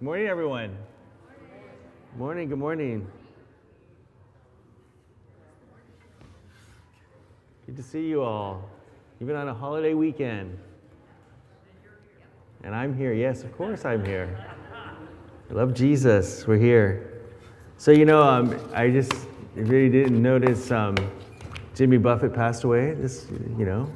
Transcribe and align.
Good 0.00 0.06
morning, 0.06 0.28
everyone. 0.28 0.78
Good 2.12 2.18
Morning, 2.18 2.48
good 2.48 2.58
morning. 2.58 3.06
Good 7.66 7.76
to 7.76 7.82
see 7.82 8.08
you 8.08 8.22
all, 8.22 8.66
even 9.20 9.36
on 9.36 9.48
a 9.48 9.52
holiday 9.52 9.92
weekend. 9.92 10.58
And 12.64 12.74
I'm 12.74 12.96
here. 12.96 13.12
Yes, 13.12 13.42
of 13.42 13.54
course 13.58 13.84
I'm 13.84 14.02
here. 14.02 14.42
I 15.50 15.52
love 15.52 15.74
Jesus. 15.74 16.46
We're 16.46 16.56
here. 16.56 17.20
So, 17.76 17.90
you 17.90 18.06
know, 18.06 18.22
um, 18.22 18.58
I 18.72 18.88
just 18.88 19.12
really 19.54 19.90
didn't 19.90 20.22
notice 20.22 20.70
um, 20.70 20.96
Jimmy 21.74 21.98
Buffett 21.98 22.32
passed 22.32 22.64
away. 22.64 22.94
This, 22.94 23.26
you 23.58 23.66
know. 23.66 23.92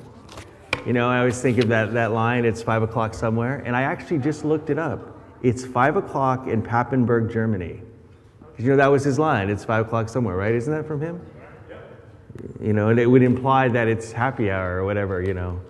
You 0.85 0.93
know, 0.93 1.09
I 1.09 1.21
always 1.21 1.41
think 1.41 1.57
of 1.57 1.69
that, 1.69 1.95
that 1.95 2.13
line, 2.13 2.45
it's 2.45 2.61
five 2.61 2.83
o'clock 2.83 3.15
somewhere. 3.15 3.63
And 3.65 3.75
I 3.75 3.85
actually 3.85 4.19
just 4.19 4.45
looked 4.45 4.69
it 4.69 4.79
up. 4.79 5.14
It's 5.45 5.63
five 5.63 5.97
o'clock 5.97 6.49
in 6.49 6.63
Papenburg, 6.63 7.31
Germany. 7.31 7.83
You 8.57 8.71
know, 8.71 8.77
that 8.77 8.87
was 8.87 9.05
his 9.05 9.19
line. 9.19 9.51
It's 9.51 9.63
five 9.63 9.87
o'clock 9.87 10.09
somewhere, 10.09 10.37
right? 10.37 10.55
Isn't 10.55 10.73
that 10.73 10.87
from 10.87 11.03
him? 11.03 11.21
You 12.63 12.73
know, 12.73 12.89
and 12.89 12.99
it 12.99 13.05
would 13.05 13.23
imply 13.23 13.69
that 13.69 13.87
it's 13.87 14.11
happy 14.11 14.51
hour 14.51 14.79
or 14.79 14.87
whatever, 14.87 15.23
you 15.23 15.35
know. 15.35 15.61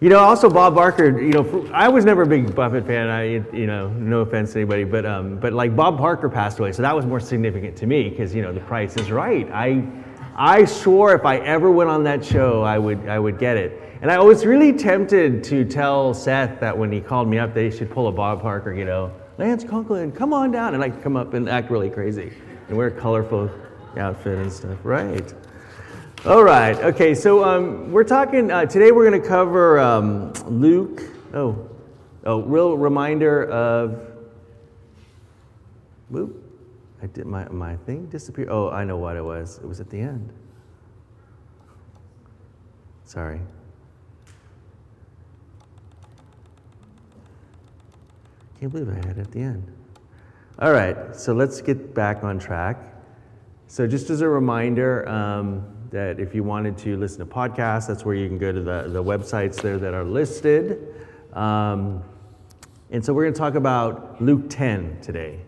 You 0.00 0.10
know, 0.10 0.18
also 0.18 0.50
Bob 0.50 0.74
Barker. 0.74 1.18
You 1.18 1.32
know, 1.32 1.70
I 1.72 1.88
was 1.88 2.04
never 2.04 2.22
a 2.22 2.26
big 2.26 2.54
Buffett 2.54 2.86
fan. 2.86 3.08
I, 3.08 3.24
you 3.56 3.66
know, 3.66 3.88
no 3.88 4.20
offense 4.20 4.52
to 4.52 4.58
anybody, 4.58 4.84
but 4.84 5.06
um, 5.06 5.38
but 5.38 5.54
like 5.54 5.74
Bob 5.74 5.96
Barker 5.96 6.28
passed 6.28 6.58
away, 6.58 6.72
so 6.72 6.82
that 6.82 6.94
was 6.94 7.06
more 7.06 7.20
significant 7.20 7.74
to 7.78 7.86
me 7.86 8.10
because 8.10 8.34
you 8.34 8.42
know 8.42 8.52
the 8.52 8.60
price 8.60 8.98
is 8.98 9.10
right. 9.10 9.50
I 9.50 9.88
I 10.36 10.66
swore 10.66 11.14
if 11.14 11.24
I 11.24 11.38
ever 11.38 11.70
went 11.70 11.88
on 11.88 12.04
that 12.04 12.22
show, 12.22 12.62
I 12.62 12.78
would 12.78 13.08
I 13.08 13.18
would 13.18 13.38
get 13.38 13.56
it. 13.56 13.83
And 14.04 14.12
I 14.12 14.18
was 14.18 14.44
really 14.44 14.74
tempted 14.74 15.42
to 15.44 15.64
tell 15.64 16.12
Seth 16.12 16.60
that 16.60 16.76
when 16.76 16.92
he 16.92 17.00
called 17.00 17.26
me 17.26 17.38
up, 17.38 17.54
they 17.54 17.70
should 17.70 17.90
pull 17.90 18.08
a 18.08 18.12
Bob 18.12 18.42
Barker, 18.42 18.70
You 18.74 18.84
know, 18.84 19.10
Lance 19.38 19.64
Conklin, 19.64 20.12
come 20.12 20.34
on 20.34 20.50
down, 20.50 20.74
and 20.74 20.84
I 20.84 20.90
come 20.90 21.16
up 21.16 21.32
and 21.32 21.48
act 21.48 21.70
really 21.70 21.88
crazy 21.88 22.30
and 22.68 22.76
wear 22.76 22.88
a 22.88 22.90
colorful 22.90 23.50
outfit 23.96 24.40
and 24.40 24.52
stuff. 24.52 24.76
Right. 24.82 25.32
All 26.26 26.44
right. 26.44 26.76
Okay. 26.76 27.14
So 27.14 27.42
um, 27.42 27.90
we're 27.92 28.04
talking 28.04 28.50
uh, 28.50 28.66
today. 28.66 28.92
We're 28.92 29.08
going 29.08 29.22
to 29.22 29.26
cover 29.26 29.78
um, 29.78 30.34
Luke. 30.48 31.00
Oh, 31.32 31.66
oh, 32.24 32.42
real 32.42 32.76
reminder 32.76 33.46
of. 33.46 34.06
Whoop! 36.10 36.44
I 37.02 37.06
did 37.06 37.24
my 37.24 37.48
my 37.48 37.76
thing 37.76 38.04
disappear. 38.10 38.48
Oh, 38.50 38.68
I 38.68 38.84
know 38.84 38.98
what 38.98 39.16
it 39.16 39.24
was. 39.24 39.60
It 39.62 39.66
was 39.66 39.80
at 39.80 39.88
the 39.88 39.98
end. 39.98 40.30
Sorry. 43.06 43.40
Can't 48.64 48.72
believe 48.72 48.88
I 48.88 49.06
had 49.06 49.18
it 49.18 49.20
at 49.20 49.30
the 49.30 49.40
end. 49.40 49.70
All 50.58 50.72
right. 50.72 51.14
So 51.14 51.34
let's 51.34 51.60
get 51.60 51.94
back 51.94 52.24
on 52.24 52.38
track. 52.38 52.78
So 53.66 53.86
just 53.86 54.08
as 54.08 54.22
a 54.22 54.28
reminder. 54.28 55.06
Um, 55.06 55.66
that 55.90 56.18
if 56.18 56.34
you 56.34 56.42
wanted 56.42 56.78
to 56.78 56.96
listen 56.96 57.18
to 57.18 57.26
podcasts, 57.26 57.86
that's 57.86 58.06
where 58.06 58.14
you 58.14 58.26
can 58.26 58.38
go 58.38 58.50
to 58.50 58.62
the, 58.62 58.88
the 58.88 59.04
websites 59.04 59.60
there 59.60 59.78
that 59.78 59.92
are 59.92 60.02
listed. 60.02 60.94
Um, 61.34 62.02
and 62.90 63.04
so 63.04 63.12
we're 63.12 63.24
going 63.24 63.34
to 63.34 63.38
talk 63.38 63.54
about 63.54 64.20
Luke 64.20 64.48
10 64.48 65.02
today. 65.02 65.40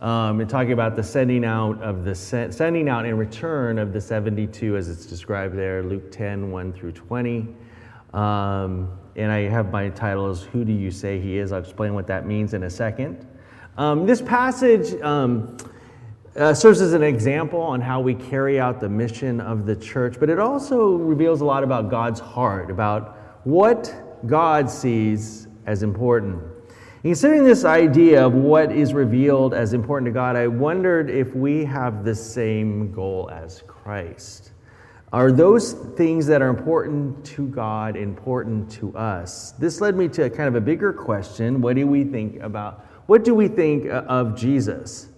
Um, 0.00 0.40
and 0.40 0.48
talking 0.48 0.72
about 0.72 0.94
the 0.94 1.02
sending 1.02 1.44
out 1.44 1.82
of 1.82 2.04
the 2.04 2.14
sending 2.14 2.88
out 2.88 3.04
and 3.04 3.18
return 3.18 3.80
of 3.80 3.92
the 3.92 4.00
72 4.00 4.76
as 4.76 4.88
it's 4.88 5.06
described 5.06 5.56
there, 5.56 5.82
Luke 5.82 6.12
10, 6.12 6.52
1 6.52 6.72
through 6.72 6.92
20. 6.92 7.48
Um, 8.14 8.98
and 9.16 9.32
I 9.32 9.42
have 9.48 9.72
my 9.72 9.88
title 9.88 10.28
as 10.28 10.42
Who 10.42 10.64
Do 10.64 10.72
You 10.72 10.90
Say 10.90 11.20
He 11.20 11.38
Is? 11.38 11.52
I'll 11.52 11.60
explain 11.60 11.94
what 11.94 12.06
that 12.06 12.26
means 12.26 12.54
in 12.54 12.62
a 12.62 12.70
second. 12.70 13.26
Um, 13.76 14.06
this 14.06 14.22
passage 14.22 15.00
um, 15.02 15.56
uh, 16.36 16.54
serves 16.54 16.80
as 16.80 16.92
an 16.92 17.02
example 17.02 17.60
on 17.60 17.80
how 17.80 18.00
we 18.00 18.14
carry 18.14 18.60
out 18.60 18.80
the 18.80 18.88
mission 18.88 19.40
of 19.40 19.66
the 19.66 19.74
church, 19.74 20.18
but 20.20 20.30
it 20.30 20.38
also 20.38 20.96
reveals 20.96 21.40
a 21.40 21.44
lot 21.44 21.64
about 21.64 21.90
God's 21.90 22.20
heart, 22.20 22.70
about 22.70 23.40
what 23.44 23.92
God 24.26 24.70
sees 24.70 25.48
as 25.66 25.82
important. 25.82 26.42
Considering 27.02 27.44
this 27.44 27.64
idea 27.64 28.24
of 28.24 28.34
what 28.34 28.72
is 28.72 28.92
revealed 28.92 29.54
as 29.54 29.72
important 29.72 30.06
to 30.06 30.12
God, 30.12 30.34
I 30.36 30.46
wondered 30.48 31.10
if 31.10 31.34
we 31.34 31.64
have 31.64 32.04
the 32.04 32.14
same 32.14 32.92
goal 32.92 33.30
as 33.32 33.62
Christ. 33.66 34.52
Are 35.12 35.32
those 35.32 35.72
things 35.72 36.26
that 36.26 36.42
are 36.42 36.48
important 36.50 37.24
to 37.26 37.48
God 37.48 37.96
important 37.96 38.70
to 38.72 38.94
us? 38.94 39.52
This 39.52 39.80
led 39.80 39.96
me 39.96 40.08
to 40.08 40.28
kind 40.28 40.48
of 40.48 40.54
a 40.54 40.60
bigger 40.60 40.92
question. 40.92 41.62
What 41.62 41.76
do 41.76 41.86
we 41.86 42.04
think 42.04 42.42
about, 42.42 42.86
what 43.06 43.24
do 43.24 43.34
we 43.34 43.48
think 43.48 43.86
of 43.90 44.36
Jesus? 44.36 45.08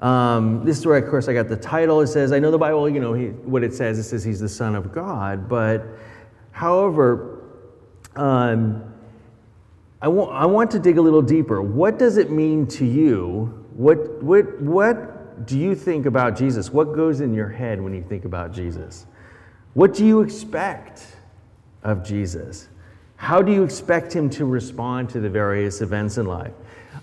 Um, 0.00 0.64
this 0.64 0.78
is 0.78 0.86
where, 0.86 0.96
of 0.96 1.10
course, 1.10 1.28
I 1.28 1.34
got 1.34 1.48
the 1.48 1.56
title. 1.56 2.00
It 2.00 2.06
says, 2.06 2.32
I 2.32 2.38
know 2.38 2.50
the 2.50 2.58
Bible, 2.58 2.88
you 2.88 3.00
know, 3.00 3.12
he, 3.12 3.26
what 3.26 3.62
it 3.62 3.74
says, 3.74 3.98
it 3.98 4.04
says 4.04 4.24
he's 4.24 4.40
the 4.40 4.48
Son 4.48 4.74
of 4.74 4.90
God. 4.90 5.48
But, 5.48 5.86
however, 6.52 7.42
um, 8.14 8.94
I, 10.00 10.08
want, 10.08 10.32
I 10.34 10.46
want 10.46 10.70
to 10.70 10.78
dig 10.78 10.96
a 10.96 11.02
little 11.02 11.22
deeper. 11.22 11.60
What 11.60 11.98
does 11.98 12.16
it 12.16 12.30
mean 12.30 12.66
to 12.68 12.86
you? 12.86 13.66
What, 13.74 14.22
what, 14.22 14.60
what 14.62 15.46
do 15.46 15.58
you 15.58 15.74
think 15.74 16.06
about 16.06 16.36
Jesus? 16.36 16.70
What 16.70 16.94
goes 16.94 17.20
in 17.20 17.34
your 17.34 17.48
head 17.48 17.82
when 17.82 17.92
you 17.92 18.02
think 18.02 18.24
about 18.24 18.52
Jesus? 18.52 19.06
What 19.76 19.92
do 19.92 20.06
you 20.06 20.22
expect 20.22 21.04
of 21.82 22.02
Jesus? 22.02 22.68
How 23.16 23.42
do 23.42 23.52
you 23.52 23.62
expect 23.62 24.10
him 24.10 24.30
to 24.30 24.46
respond 24.46 25.10
to 25.10 25.20
the 25.20 25.28
various 25.28 25.82
events 25.82 26.16
in 26.16 26.24
life? 26.24 26.54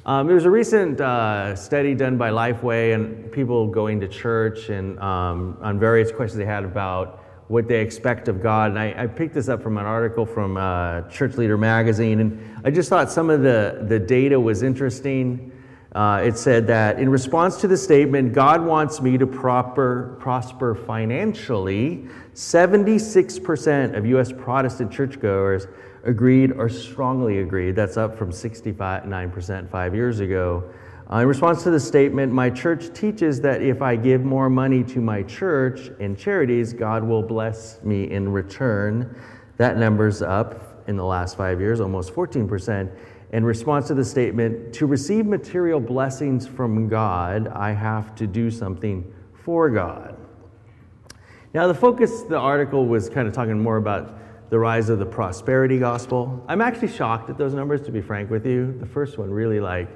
Um, 0.07 0.25
there 0.25 0.33
was 0.33 0.45
a 0.45 0.49
recent 0.49 0.99
uh, 0.99 1.55
study 1.55 1.93
done 1.93 2.17
by 2.17 2.31
Lifeway 2.31 2.95
and 2.95 3.31
people 3.31 3.67
going 3.67 3.99
to 3.99 4.07
church 4.07 4.69
and 4.69 4.99
um, 4.99 5.55
on 5.61 5.77
various 5.77 6.11
questions 6.11 6.39
they 6.39 6.45
had 6.45 6.63
about 6.63 7.23
what 7.47 7.67
they 7.67 7.79
expect 7.79 8.27
of 8.27 8.41
God. 8.41 8.71
And 8.71 8.79
I, 8.79 9.03
I 9.03 9.05
picked 9.05 9.35
this 9.35 9.49
up 9.49 9.61
from 9.61 9.77
an 9.77 9.85
article 9.85 10.25
from 10.25 10.57
uh, 10.57 11.03
Church 11.09 11.35
Leader 11.35 11.59
Magazine, 11.59 12.21
and 12.21 12.59
I 12.65 12.71
just 12.71 12.89
thought 12.89 13.11
some 13.11 13.29
of 13.29 13.43
the, 13.43 13.85
the 13.87 13.99
data 13.99 14.39
was 14.39 14.63
interesting. 14.63 15.51
Uh, 15.93 16.21
it 16.23 16.35
said 16.37 16.65
that 16.65 16.97
in 16.97 17.07
response 17.07 17.57
to 17.57 17.67
the 17.67 17.77
statement, 17.77 18.33
God 18.33 18.65
wants 18.65 18.99
me 18.99 19.15
to 19.17 19.27
proper, 19.27 20.17
prosper 20.19 20.73
financially, 20.73 22.07
76% 22.33 23.95
of 23.95 24.05
U.S. 24.07 24.31
Protestant 24.31 24.91
churchgoers 24.91 25.67
agreed 26.03 26.51
or 26.51 26.67
strongly 26.67 27.39
agreed. 27.39 27.75
That's 27.75 27.95
up 27.95 28.17
from 28.17 28.31
69% 28.31 29.69
five 29.69 29.93
years 29.93 30.19
ago. 30.19 30.63
Uh, 31.11 31.17
in 31.17 31.27
response 31.27 31.61
to 31.61 31.69
the 31.69 31.79
statement, 31.79 32.33
my 32.33 32.49
church 32.49 32.91
teaches 32.93 33.39
that 33.41 33.61
if 33.61 33.83
I 33.83 33.95
give 33.95 34.23
more 34.23 34.49
money 34.49 34.83
to 34.85 34.99
my 34.99 35.21
church 35.23 35.91
and 35.99 36.17
charities, 36.17 36.73
God 36.73 37.03
will 37.03 37.21
bless 37.21 37.83
me 37.83 38.09
in 38.09 38.31
return. 38.31 39.15
That 39.57 39.77
number's 39.77 40.23
up 40.23 40.83
in 40.87 40.97
the 40.97 41.05
last 41.05 41.37
five 41.37 41.59
years, 41.59 41.79
almost 41.81 42.13
14%. 42.13 42.89
In 43.33 43.43
response 43.43 43.87
to 43.87 43.95
the 43.95 44.05
statement, 44.05 44.73
to 44.75 44.85
receive 44.85 45.25
material 45.25 45.79
blessings 45.79 46.45
from 46.45 46.87
God, 46.87 47.47
I 47.47 47.71
have 47.71 48.13
to 48.15 48.27
do 48.27 48.51
something 48.51 49.11
for 49.33 49.71
God. 49.71 50.15
Now, 51.51 51.65
the 51.65 51.73
focus, 51.73 52.21
the 52.21 52.37
article 52.37 52.85
was 52.85 53.09
kind 53.09 53.27
of 53.27 53.33
talking 53.33 53.59
more 53.59 53.77
about 53.77 54.19
the 54.51 54.59
rise 54.59 54.89
of 54.89 54.99
the 54.99 55.05
prosperity 55.07 55.79
gospel. 55.79 56.45
I'm 56.47 56.61
actually 56.61 56.89
shocked 56.89 57.31
at 57.31 57.39
those 57.39 57.55
numbers, 57.55 57.81
to 57.87 57.91
be 57.91 58.01
frank 58.01 58.29
with 58.29 58.45
you. 58.45 58.77
The 58.79 58.85
first 58.85 59.17
one 59.17 59.31
really 59.31 59.59
like, 59.59 59.89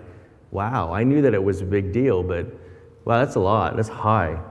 wow, 0.50 0.92
I 0.92 1.04
knew 1.04 1.22
that 1.22 1.36
it 1.36 1.44
was 1.44 1.62
a 1.62 1.66
big 1.66 1.94
deal, 1.94 2.24
but 2.24 2.48
wow, 3.06 3.24
that's 3.24 3.36
a 3.36 3.40
lot. 3.40 3.76
That's 3.76 3.88
high. 3.88 4.42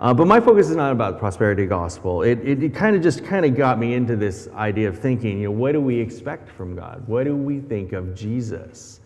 Uh, 0.00 0.14
but 0.14 0.26
my 0.26 0.40
focus 0.40 0.70
is 0.70 0.76
not 0.76 0.92
about 0.92 1.18
prosperity 1.18 1.66
gospel. 1.66 2.22
It, 2.22 2.38
it, 2.40 2.62
it 2.62 2.74
kind 2.74 2.96
of 2.96 3.02
just 3.02 3.22
kind 3.22 3.44
of 3.44 3.54
got 3.54 3.78
me 3.78 3.92
into 3.92 4.16
this 4.16 4.48
idea 4.54 4.88
of 4.88 4.98
thinking, 4.98 5.38
you 5.38 5.44
know, 5.44 5.50
what 5.50 5.72
do 5.72 5.80
we 5.80 5.98
expect 5.98 6.48
from 6.48 6.74
God? 6.74 7.06
What 7.06 7.24
do 7.24 7.36
we 7.36 7.60
think 7.60 7.92
of 7.92 8.14
Jesus? 8.14 9.00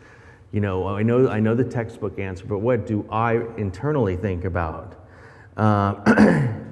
You 0.52 0.60
know, 0.60 0.86
I 0.86 1.02
know, 1.02 1.28
I 1.28 1.40
know 1.40 1.56
the 1.56 1.64
textbook 1.64 2.20
answer, 2.20 2.46
but 2.46 2.60
what 2.60 2.86
do 2.86 3.04
I 3.10 3.42
internally 3.56 4.16
think 4.16 4.44
about? 4.44 5.04
Uh, 5.56 6.52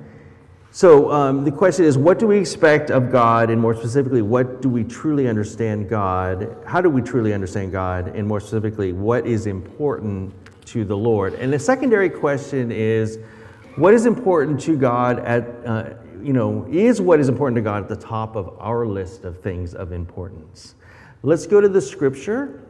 So 0.75 1.13
um, 1.13 1.45
the 1.45 1.53
question 1.53 1.85
is, 1.85 1.99
what 1.99 2.19
do 2.19 2.27
we 2.27 2.39
expect 2.39 2.91
of 2.91 3.13
God, 3.13 3.51
and 3.51 3.61
more 3.61 3.75
specifically, 3.75 4.23
what 4.23 4.63
do 4.63 4.71
we 4.71 4.85
truly 4.85 5.29
understand 5.29 5.91
God? 5.91 6.57
How 6.65 6.81
do 6.81 6.89
we 6.89 7.03
truly 7.03 7.35
understand 7.35 7.73
God, 7.73 8.09
and 8.17 8.27
more 8.27 8.41
specifically, 8.41 8.95
what 8.95 9.27
is 9.27 9.47
important 9.47 10.33
to 10.69 10.87
the 10.87 10.97
Lord? 10.97 11.35
And 11.35 11.53
the 11.53 11.59
secondary 11.59 12.09
question 12.09 12.73
is, 12.73 13.19
what 13.77 13.95
is 13.95 14.07
important 14.07 14.61
to 14.63 14.77
God 14.77 15.19
at, 15.21 15.49
uh, 15.67 15.91
you 16.23 16.33
know, 16.33 16.67
is 16.71 17.01
what 17.01 17.21
is 17.21 17.29
important 17.29 17.57
to 17.57 17.63
God 17.63 17.83
at 17.83 17.89
the 17.89 17.97
top 17.97 18.37
of 18.37 18.57
our 18.59 18.87
list 18.87 19.25
of 19.25 19.41
things 19.41 19.75
of 19.75 19.93
importance? 19.93 20.75
Let's 21.23 21.47
go 21.47 21.61
to 21.61 21.69
the 21.69 21.81
scripture. 21.81 22.69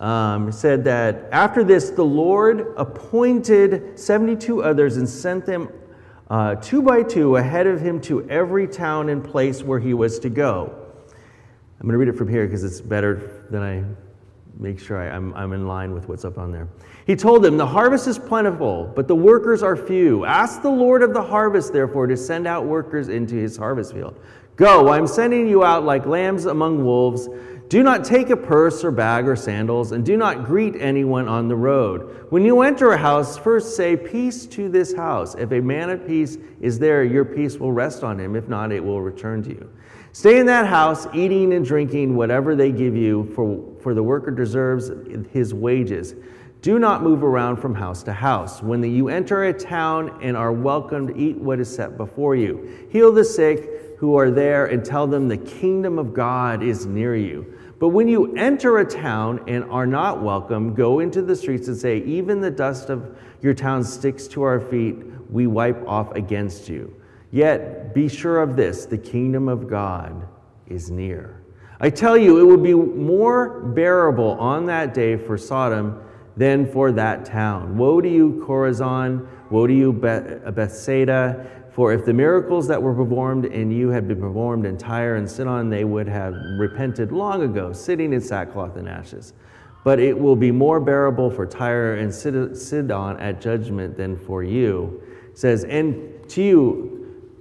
Um, 0.00 0.50
said 0.50 0.84
that 0.84 1.28
after 1.30 1.62
this, 1.62 1.90
the 1.90 2.04
Lord 2.04 2.74
appointed 2.76 3.98
72 3.98 4.62
others 4.62 4.96
and 4.96 5.08
sent 5.08 5.46
them 5.46 5.68
uh, 6.28 6.56
two 6.56 6.82
by 6.82 7.02
two 7.02 7.36
ahead 7.36 7.66
of 7.66 7.80
him 7.80 8.00
to 8.02 8.28
every 8.28 8.66
town 8.66 9.08
and 9.08 9.22
place 9.22 9.62
where 9.62 9.78
he 9.78 9.94
was 9.94 10.18
to 10.20 10.30
go. 10.30 10.74
I'm 11.78 11.86
going 11.86 11.92
to 11.92 11.98
read 11.98 12.08
it 12.08 12.16
from 12.16 12.28
here 12.28 12.46
because 12.46 12.64
it's 12.64 12.80
better 12.80 13.44
than 13.50 13.62
I 13.62 13.84
make 14.58 14.78
sure 14.78 14.98
I, 14.98 15.14
am 15.14 15.32
I'm, 15.34 15.44
I'm 15.44 15.52
in 15.52 15.66
line 15.66 15.92
with 15.92 16.08
what's 16.08 16.24
up 16.24 16.38
on 16.38 16.52
there. 16.52 16.68
He 17.06 17.16
told 17.16 17.42
them, 17.42 17.56
The 17.56 17.66
harvest 17.66 18.06
is 18.06 18.18
plentiful, 18.18 18.92
but 18.94 19.08
the 19.08 19.14
workers 19.14 19.62
are 19.62 19.76
few. 19.76 20.24
Ask 20.24 20.62
the 20.62 20.70
Lord 20.70 21.02
of 21.02 21.12
the 21.12 21.22
harvest, 21.22 21.72
therefore, 21.72 22.06
to 22.06 22.16
send 22.16 22.46
out 22.46 22.64
workers 22.64 23.08
into 23.08 23.34
his 23.34 23.56
harvest 23.56 23.92
field. 23.92 24.18
Go, 24.56 24.88
I'm 24.90 25.06
sending 25.06 25.48
you 25.48 25.64
out 25.64 25.84
like 25.84 26.06
lambs 26.06 26.46
among 26.46 26.84
wolves. 26.84 27.28
Do 27.68 27.82
not 27.82 28.04
take 28.04 28.30
a 28.30 28.36
purse 28.36 28.84
or 28.84 28.90
bag 28.90 29.26
or 29.26 29.34
sandals, 29.34 29.92
and 29.92 30.04
do 30.04 30.16
not 30.16 30.44
greet 30.44 30.76
anyone 30.76 31.26
on 31.26 31.48
the 31.48 31.56
road. 31.56 32.26
When 32.30 32.44
you 32.44 32.60
enter 32.60 32.92
a 32.92 32.96
house, 32.96 33.36
first 33.36 33.74
say, 33.74 33.96
Peace 33.96 34.46
to 34.46 34.68
this 34.68 34.94
house. 34.94 35.34
If 35.34 35.50
a 35.50 35.60
man 35.60 35.90
of 35.90 36.06
peace 36.06 36.38
is 36.60 36.78
there, 36.78 37.02
your 37.02 37.24
peace 37.24 37.56
will 37.56 37.72
rest 37.72 38.04
on 38.04 38.20
him. 38.20 38.36
If 38.36 38.48
not, 38.48 38.70
it 38.70 38.84
will 38.84 39.00
return 39.00 39.42
to 39.44 39.50
you. 39.50 39.70
Stay 40.12 40.38
in 40.38 40.46
that 40.46 40.66
house, 40.66 41.08
eating 41.12 41.52
and 41.54 41.66
drinking 41.66 42.14
whatever 42.14 42.54
they 42.54 42.70
give 42.70 42.94
you, 42.94 43.24
for, 43.34 43.73
for 43.84 43.94
the 43.94 44.02
worker 44.02 44.32
deserves 44.32 44.90
his 45.30 45.54
wages. 45.54 46.14
Do 46.62 46.78
not 46.78 47.02
move 47.02 47.22
around 47.22 47.58
from 47.58 47.74
house 47.74 48.02
to 48.04 48.12
house. 48.14 48.62
When 48.62 48.82
you 48.82 49.10
enter 49.10 49.44
a 49.44 49.52
town 49.52 50.18
and 50.22 50.34
are 50.34 50.50
welcomed, 50.50 51.14
eat 51.16 51.36
what 51.36 51.60
is 51.60 51.72
set 51.72 51.98
before 51.98 52.34
you. 52.34 52.86
Heal 52.90 53.12
the 53.12 53.24
sick 53.24 53.98
who 53.98 54.16
are 54.16 54.30
there 54.30 54.64
and 54.64 54.82
tell 54.82 55.06
them 55.06 55.28
the 55.28 55.36
kingdom 55.36 55.98
of 55.98 56.14
God 56.14 56.62
is 56.62 56.86
near 56.86 57.14
you. 57.14 57.58
But 57.78 57.88
when 57.88 58.08
you 58.08 58.34
enter 58.34 58.78
a 58.78 58.84
town 58.86 59.44
and 59.46 59.64
are 59.64 59.86
not 59.86 60.22
welcome, 60.22 60.72
go 60.72 61.00
into 61.00 61.20
the 61.20 61.36
streets 61.36 61.68
and 61.68 61.76
say, 61.76 61.98
Even 61.98 62.40
the 62.40 62.50
dust 62.50 62.88
of 62.88 63.18
your 63.42 63.52
town 63.52 63.84
sticks 63.84 64.26
to 64.28 64.42
our 64.42 64.58
feet, 64.58 64.96
we 65.28 65.46
wipe 65.46 65.86
off 65.86 66.12
against 66.12 66.70
you. 66.70 66.98
Yet 67.30 67.92
be 67.92 68.08
sure 68.08 68.40
of 68.40 68.56
this 68.56 68.86
the 68.86 68.96
kingdom 68.96 69.48
of 69.50 69.68
God 69.68 70.26
is 70.66 70.90
near. 70.90 71.43
I 71.84 71.90
tell 71.90 72.16
you, 72.16 72.40
it 72.40 72.44
will 72.44 72.56
be 72.56 72.72
more 72.72 73.60
bearable 73.60 74.38
on 74.40 74.64
that 74.66 74.94
day 74.94 75.18
for 75.18 75.36
Sodom 75.36 76.00
than 76.34 76.64
for 76.72 76.90
that 76.92 77.26
town. 77.26 77.76
Woe 77.76 78.00
to 78.00 78.08
you, 78.08 78.42
Chorazin! 78.48 79.28
Woe 79.50 79.66
to 79.66 79.74
you, 79.74 79.92
Bethsaida! 79.92 81.46
For 81.72 81.92
if 81.92 82.06
the 82.06 82.14
miracles 82.14 82.66
that 82.68 82.82
were 82.82 82.94
performed 82.94 83.44
in 83.44 83.70
you 83.70 83.90
had 83.90 84.08
been 84.08 84.18
performed 84.18 84.64
in 84.64 84.78
Tyre 84.78 85.16
and 85.16 85.30
Sidon, 85.30 85.68
they 85.68 85.84
would 85.84 86.08
have 86.08 86.32
repented 86.58 87.12
long 87.12 87.42
ago, 87.42 87.74
sitting 87.74 88.14
in 88.14 88.20
sackcloth 88.22 88.76
and 88.76 88.88
ashes. 88.88 89.34
But 89.84 90.00
it 90.00 90.18
will 90.18 90.36
be 90.36 90.50
more 90.50 90.80
bearable 90.80 91.30
for 91.30 91.44
Tyre 91.44 91.96
and 91.96 92.14
Sidon 92.14 93.20
at 93.20 93.42
judgment 93.42 93.98
than 93.98 94.16
for 94.16 94.42
you. 94.42 95.02
It 95.28 95.38
says, 95.38 95.64
and 95.64 96.26
to 96.30 96.42
you, 96.42 96.93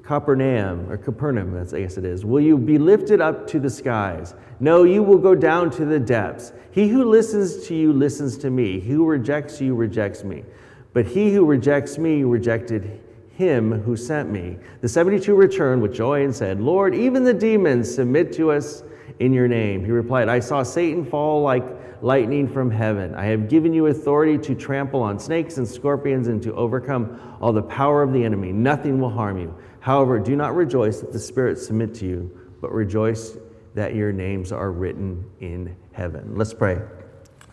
Capernaum, 0.04 0.92
or 0.92 0.98
Capernaum, 0.98 1.56
I 1.56 1.80
guess 1.80 1.98
it 1.98 2.04
is, 2.04 2.26
will 2.26 2.42
you 2.42 2.58
be 2.58 2.78
lifted 2.78 3.22
up 3.22 3.48
to 3.48 3.60
the 3.60 3.70
skies? 3.70 4.36
No, 4.60 4.84
you 4.84 5.02
will 5.02 5.18
go 5.18 5.34
down 5.34 5.70
to 5.72 5.86
the 5.86 6.00
depths. 6.00 6.52
He 6.72 6.90
who 6.90 7.06
listens 7.06 7.66
to 7.68 7.76
you 7.76 7.94
listens 7.94 8.38
to 8.40 8.50
me. 8.50 8.80
He 8.80 8.92
who 8.92 9.06
rejects 9.06 9.62
you 9.62 9.76
rejects 9.76 10.24
me. 10.24 10.44
But 10.92 11.06
he 11.06 11.34
who 11.34 11.46
rejects 11.46 11.98
me 11.98 12.24
rejected 12.24 13.00
him 13.36 13.82
who 13.82 13.96
sent 13.96 14.30
me. 14.30 14.58
The 14.82 14.90
72 14.90 15.34
returned 15.34 15.82
with 15.82 15.94
joy 15.94 16.24
and 16.24 16.36
said, 16.36 16.60
Lord, 16.60 16.94
even 16.94 17.24
the 17.24 17.34
demons 17.34 17.94
submit 17.94 18.34
to 18.34 18.52
us 18.52 18.84
in 19.20 19.34
your 19.34 19.48
name. 19.48 19.86
He 19.86 19.92
replied, 19.92 20.30
I 20.30 20.40
saw 20.40 20.64
Satan 20.64 21.06
fall 21.06 21.42
like 21.42 21.64
lightning 22.04 22.48
from 22.48 22.70
heaven. 22.70 23.16
I 23.16 23.26
have 23.26 23.48
given 23.48 23.74
you 23.74 23.88
authority 23.88 24.38
to 24.40 24.56
trample 24.56 25.02
on 25.02 25.18
snakes 25.18 25.58
and 25.58 25.68
scorpions 25.68 26.28
and 26.28 26.44
to 26.44 26.54
overcome 26.54 27.38
all 27.40 27.54
the 27.54 27.64
power 27.64 28.04
of 28.04 28.12
the 28.12 28.24
enemy. 28.24 28.52
Nothing 28.52 29.00
will 29.00 29.10
harm 29.10 29.40
you. 29.40 29.56
However, 29.84 30.18
do 30.18 30.38
not 30.38 30.56
rejoice 30.56 31.02
that 31.02 31.12
the 31.12 31.20
spirits 31.20 31.66
submit 31.66 31.94
to 31.96 32.06
you, 32.06 32.32
but 32.62 32.72
rejoice 32.72 33.36
that 33.76 33.94
your 33.94 34.14
names 34.14 34.54
are 34.54 34.72
written 34.72 35.30
in 35.42 35.76
heaven. 35.92 36.38
Let's 36.38 36.54
pray. 36.54 36.80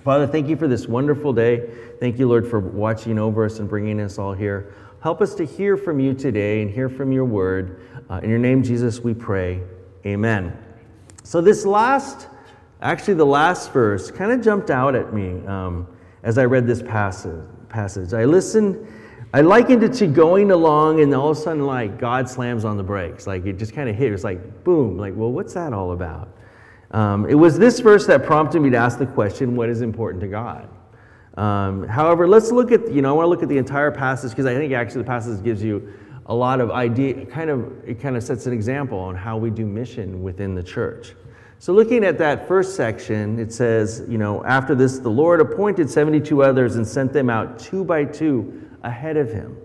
Father, 0.04 0.28
thank 0.28 0.46
you 0.46 0.54
for 0.54 0.68
this 0.68 0.86
wonderful 0.86 1.32
day. 1.32 1.68
Thank 1.98 2.20
you, 2.20 2.28
Lord, 2.28 2.46
for 2.46 2.60
watching 2.60 3.18
over 3.18 3.44
us 3.44 3.58
and 3.58 3.68
bringing 3.68 3.98
us 4.00 4.16
all 4.16 4.32
here. 4.32 4.72
Help 5.02 5.20
us 5.20 5.34
to 5.34 5.44
hear 5.44 5.76
from 5.76 5.98
you 5.98 6.14
today 6.14 6.62
and 6.62 6.70
hear 6.70 6.88
from 6.88 7.10
your 7.10 7.24
word. 7.24 7.82
Uh, 8.08 8.20
in 8.22 8.30
your 8.30 8.38
name, 8.38 8.62
Jesus, 8.62 9.00
we 9.00 9.12
pray. 9.12 9.60
Amen. 10.06 10.56
So, 11.24 11.40
this 11.40 11.66
last, 11.66 12.28
actually, 12.80 13.14
the 13.14 13.26
last 13.26 13.72
verse 13.72 14.08
kind 14.12 14.30
of 14.30 14.40
jumped 14.40 14.70
out 14.70 14.94
at 14.94 15.12
me 15.12 15.44
um, 15.48 15.84
as 16.22 16.38
I 16.38 16.44
read 16.44 16.64
this 16.64 16.80
passage. 16.80 17.44
passage. 17.68 18.14
I 18.14 18.24
listened, 18.24 18.86
I 19.32 19.42
likened 19.42 19.84
it 19.84 19.92
to 19.94 20.08
going 20.08 20.50
along, 20.50 21.00
and 21.00 21.14
all 21.14 21.30
of 21.30 21.38
a 21.38 21.40
sudden, 21.40 21.64
like, 21.64 21.98
God 21.98 22.28
slams 22.28 22.64
on 22.64 22.76
the 22.76 22.82
brakes. 22.82 23.28
Like, 23.28 23.46
it 23.46 23.58
just 23.58 23.72
kind 23.72 23.88
of 23.88 23.94
hit. 23.94 24.12
It's 24.12 24.24
like, 24.24 24.64
boom. 24.64 24.98
Like, 24.98 25.14
well, 25.14 25.30
what's 25.30 25.54
that 25.54 25.72
all 25.72 25.92
about? 25.92 26.36
Um, 26.90 27.28
it 27.28 27.34
was 27.34 27.56
this 27.56 27.78
verse 27.78 28.06
that 28.08 28.24
prompted 28.24 28.60
me 28.60 28.70
to 28.70 28.76
ask 28.76 28.98
the 28.98 29.06
question 29.06 29.54
what 29.54 29.68
is 29.68 29.82
important 29.82 30.20
to 30.22 30.26
God? 30.26 30.68
Um, 31.36 31.86
however, 31.86 32.26
let's 32.26 32.50
look 32.50 32.72
at, 32.72 32.90
you 32.92 33.02
know, 33.02 33.10
I 33.10 33.12
want 33.12 33.26
to 33.26 33.30
look 33.30 33.44
at 33.44 33.48
the 33.48 33.58
entire 33.58 33.92
passage 33.92 34.30
because 34.30 34.46
I 34.46 34.54
think 34.54 34.72
actually 34.72 35.02
the 35.02 35.06
passage 35.06 35.44
gives 35.44 35.62
you 35.62 35.92
a 36.26 36.34
lot 36.34 36.60
of 36.60 36.72
idea, 36.72 37.24
kind 37.26 37.50
of, 37.50 37.72
it 37.86 38.00
kind 38.00 38.16
of 38.16 38.24
sets 38.24 38.46
an 38.46 38.52
example 38.52 38.98
on 38.98 39.14
how 39.14 39.36
we 39.36 39.50
do 39.50 39.64
mission 39.64 40.24
within 40.24 40.56
the 40.56 40.62
church. 40.62 41.14
So, 41.60 41.72
looking 41.72 42.04
at 42.04 42.18
that 42.18 42.48
first 42.48 42.74
section, 42.74 43.38
it 43.38 43.52
says, 43.52 44.02
you 44.08 44.16
know, 44.16 44.42
after 44.44 44.74
this, 44.74 44.98
the 44.98 45.10
Lord 45.10 45.40
appointed 45.40 45.90
72 45.90 46.42
others 46.42 46.76
and 46.76 46.88
sent 46.88 47.12
them 47.12 47.28
out 47.28 47.58
two 47.58 47.84
by 47.84 48.04
two 48.04 48.69
ahead 48.82 49.16
of 49.16 49.32
him 49.32 49.56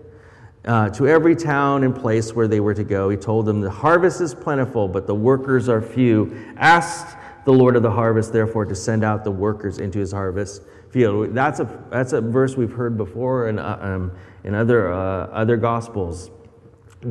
uh, 0.66 0.90
to 0.90 1.06
every 1.06 1.36
town 1.36 1.84
and 1.84 1.94
place 1.94 2.34
where 2.34 2.48
they 2.48 2.60
were 2.60 2.74
to 2.74 2.84
go. 2.84 3.08
He 3.08 3.16
told 3.16 3.46
them, 3.46 3.60
The 3.60 3.70
harvest 3.70 4.20
is 4.20 4.34
plentiful, 4.34 4.88
but 4.88 5.06
the 5.06 5.14
workers 5.14 5.68
are 5.68 5.80
few. 5.80 6.36
Ask 6.56 7.16
the 7.44 7.52
Lord 7.52 7.76
of 7.76 7.82
the 7.82 7.90
harvest, 7.90 8.32
therefore, 8.32 8.64
to 8.64 8.74
send 8.74 9.04
out 9.04 9.22
the 9.22 9.30
workers 9.30 9.78
into 9.78 10.00
his 10.00 10.10
harvest 10.10 10.62
field. 10.90 11.34
That's 11.34 11.60
a, 11.60 11.84
that's 11.90 12.12
a 12.12 12.20
verse 12.20 12.56
we've 12.56 12.72
heard 12.72 12.96
before 12.96 13.48
in, 13.48 13.58
uh, 13.58 13.78
um, 13.80 14.12
in 14.42 14.54
other, 14.54 14.92
uh, 14.92 15.26
other 15.26 15.56
gospels. 15.56 16.30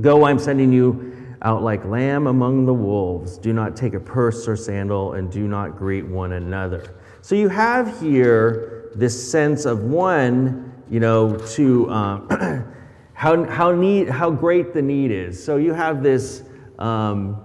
Go, 0.01 0.25
I'm 0.25 0.39
sending 0.39 0.73
you 0.73 1.35
out 1.41 1.63
like 1.63 1.85
lamb 1.85 2.27
among 2.27 2.65
the 2.65 2.73
wolves. 2.73 3.37
Do 3.37 3.53
not 3.53 3.77
take 3.77 3.93
a 3.93 3.99
purse 3.99 4.47
or 4.47 4.57
sandal, 4.57 5.13
and 5.13 5.31
do 5.31 5.47
not 5.47 5.77
greet 5.77 6.05
one 6.05 6.33
another. 6.33 6.95
So 7.21 7.35
you 7.35 7.47
have 7.47 8.01
here 8.01 8.91
this 8.95 9.31
sense 9.31 9.65
of 9.65 9.83
one, 9.83 10.64
you 10.89 10.99
know, 10.99 11.35
to 11.35 11.89
um, 11.89 12.73
how, 13.13 13.43
how, 13.45 13.71
need, 13.71 14.09
how 14.09 14.29
great 14.29 14.73
the 14.73 14.81
need 14.81 15.11
is. 15.11 15.43
So 15.43 15.57
you 15.57 15.73
have 15.73 16.03
this, 16.03 16.43
um, 16.79 17.43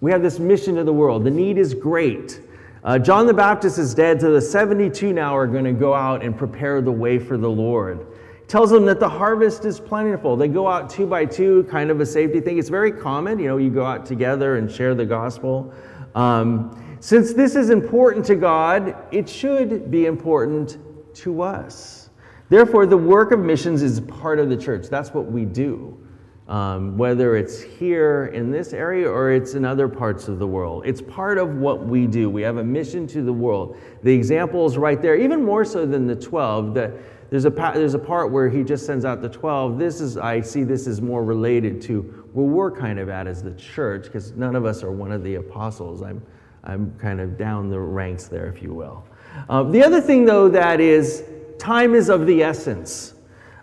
we 0.00 0.10
have 0.10 0.22
this 0.22 0.38
mission 0.38 0.74
to 0.76 0.84
the 0.84 0.92
world. 0.92 1.24
The 1.24 1.30
need 1.30 1.58
is 1.58 1.74
great. 1.74 2.40
Uh, 2.84 2.98
John 2.98 3.26
the 3.26 3.34
Baptist 3.34 3.78
is 3.78 3.94
dead, 3.94 4.20
so 4.20 4.32
the 4.32 4.40
72 4.40 5.12
now 5.12 5.36
are 5.36 5.46
going 5.46 5.64
to 5.64 5.72
go 5.72 5.94
out 5.94 6.24
and 6.24 6.36
prepare 6.36 6.80
the 6.80 6.90
way 6.90 7.18
for 7.18 7.36
the 7.36 7.48
Lord. 7.48 8.06
Tells 8.48 8.70
them 8.70 8.84
that 8.86 8.98
the 8.98 9.08
harvest 9.08 9.64
is 9.64 9.78
plentiful. 9.78 10.36
They 10.36 10.48
go 10.48 10.66
out 10.66 10.90
two 10.90 11.06
by 11.06 11.24
two, 11.24 11.62
kind 11.70 11.90
of 11.90 12.00
a 12.00 12.06
safety 12.06 12.40
thing. 12.40 12.58
It's 12.58 12.68
very 12.68 12.90
common, 12.90 13.38
you 13.38 13.46
know, 13.46 13.56
you 13.56 13.70
go 13.70 13.84
out 13.84 14.04
together 14.04 14.56
and 14.56 14.70
share 14.70 14.94
the 14.96 15.06
gospel. 15.06 15.72
Um, 16.16 16.96
since 16.98 17.32
this 17.32 17.54
is 17.54 17.70
important 17.70 18.26
to 18.26 18.34
God, 18.34 18.96
it 19.12 19.28
should 19.28 19.90
be 19.90 20.06
important 20.06 20.76
to 21.16 21.42
us. 21.42 22.10
Therefore, 22.48 22.86
the 22.86 22.96
work 22.96 23.32
of 23.32 23.40
missions 23.40 23.82
is 23.82 24.00
part 24.00 24.38
of 24.38 24.48
the 24.48 24.56
church. 24.56 24.88
That's 24.88 25.14
what 25.14 25.30
we 25.30 25.44
do 25.44 26.02
um, 26.48 26.98
whether 26.98 27.36
it's 27.36 27.62
here 27.62 28.26
in 28.34 28.50
this 28.50 28.72
area 28.72 29.08
or 29.08 29.32
it's 29.32 29.54
in 29.54 29.64
other 29.64 29.88
parts 29.88 30.28
of 30.28 30.38
the 30.38 30.46
world. 30.46 30.82
It's 30.84 31.00
part 31.00 31.38
of 31.38 31.56
what 31.56 31.86
we 31.86 32.06
do. 32.06 32.28
We 32.28 32.42
have 32.42 32.58
a 32.58 32.64
mission 32.64 33.06
to 33.08 33.22
the 33.22 33.32
world. 33.32 33.78
The 34.02 34.12
example 34.12 34.66
is 34.66 34.76
right 34.76 35.00
there, 35.00 35.16
even 35.16 35.42
more 35.44 35.64
so 35.64 35.86
than 35.86 36.06
the 36.06 36.16
12. 36.16 36.74
The, 36.74 36.92
there's, 37.30 37.46
a, 37.46 37.50
there's 37.50 37.94
a 37.94 37.98
part 37.98 38.30
where 38.30 38.50
he 38.50 38.64
just 38.64 38.84
sends 38.84 39.06
out 39.06 39.22
the 39.22 39.28
12. 39.28 39.78
This 39.78 40.00
is, 40.02 40.18
I 40.18 40.40
see 40.42 40.64
this 40.64 40.86
is 40.86 41.00
more 41.00 41.24
related 41.24 41.80
to 41.82 42.02
where 42.34 42.46
we're 42.46 42.70
kind 42.70 42.98
of 42.98 43.08
at 43.08 43.26
as 43.26 43.42
the 43.42 43.54
church, 43.54 44.04
because 44.04 44.32
none 44.32 44.54
of 44.54 44.66
us 44.66 44.82
are 44.82 44.92
one 44.92 45.12
of 45.12 45.22
the 45.22 45.36
apostles. 45.36 46.02
I'm, 46.02 46.20
I'm 46.64 46.92
kind 46.98 47.20
of 47.20 47.38
down 47.38 47.70
the 47.70 47.80
ranks 47.80 48.26
there, 48.26 48.46
if 48.46 48.62
you 48.62 48.74
will. 48.74 49.06
Um, 49.48 49.70
the 49.72 49.82
other 49.82 50.00
thing, 50.00 50.24
though, 50.24 50.48
that 50.48 50.80
is 50.80 51.24
time 51.58 51.94
is 51.94 52.08
of 52.08 52.26
the 52.26 52.42
essence. 52.42 53.14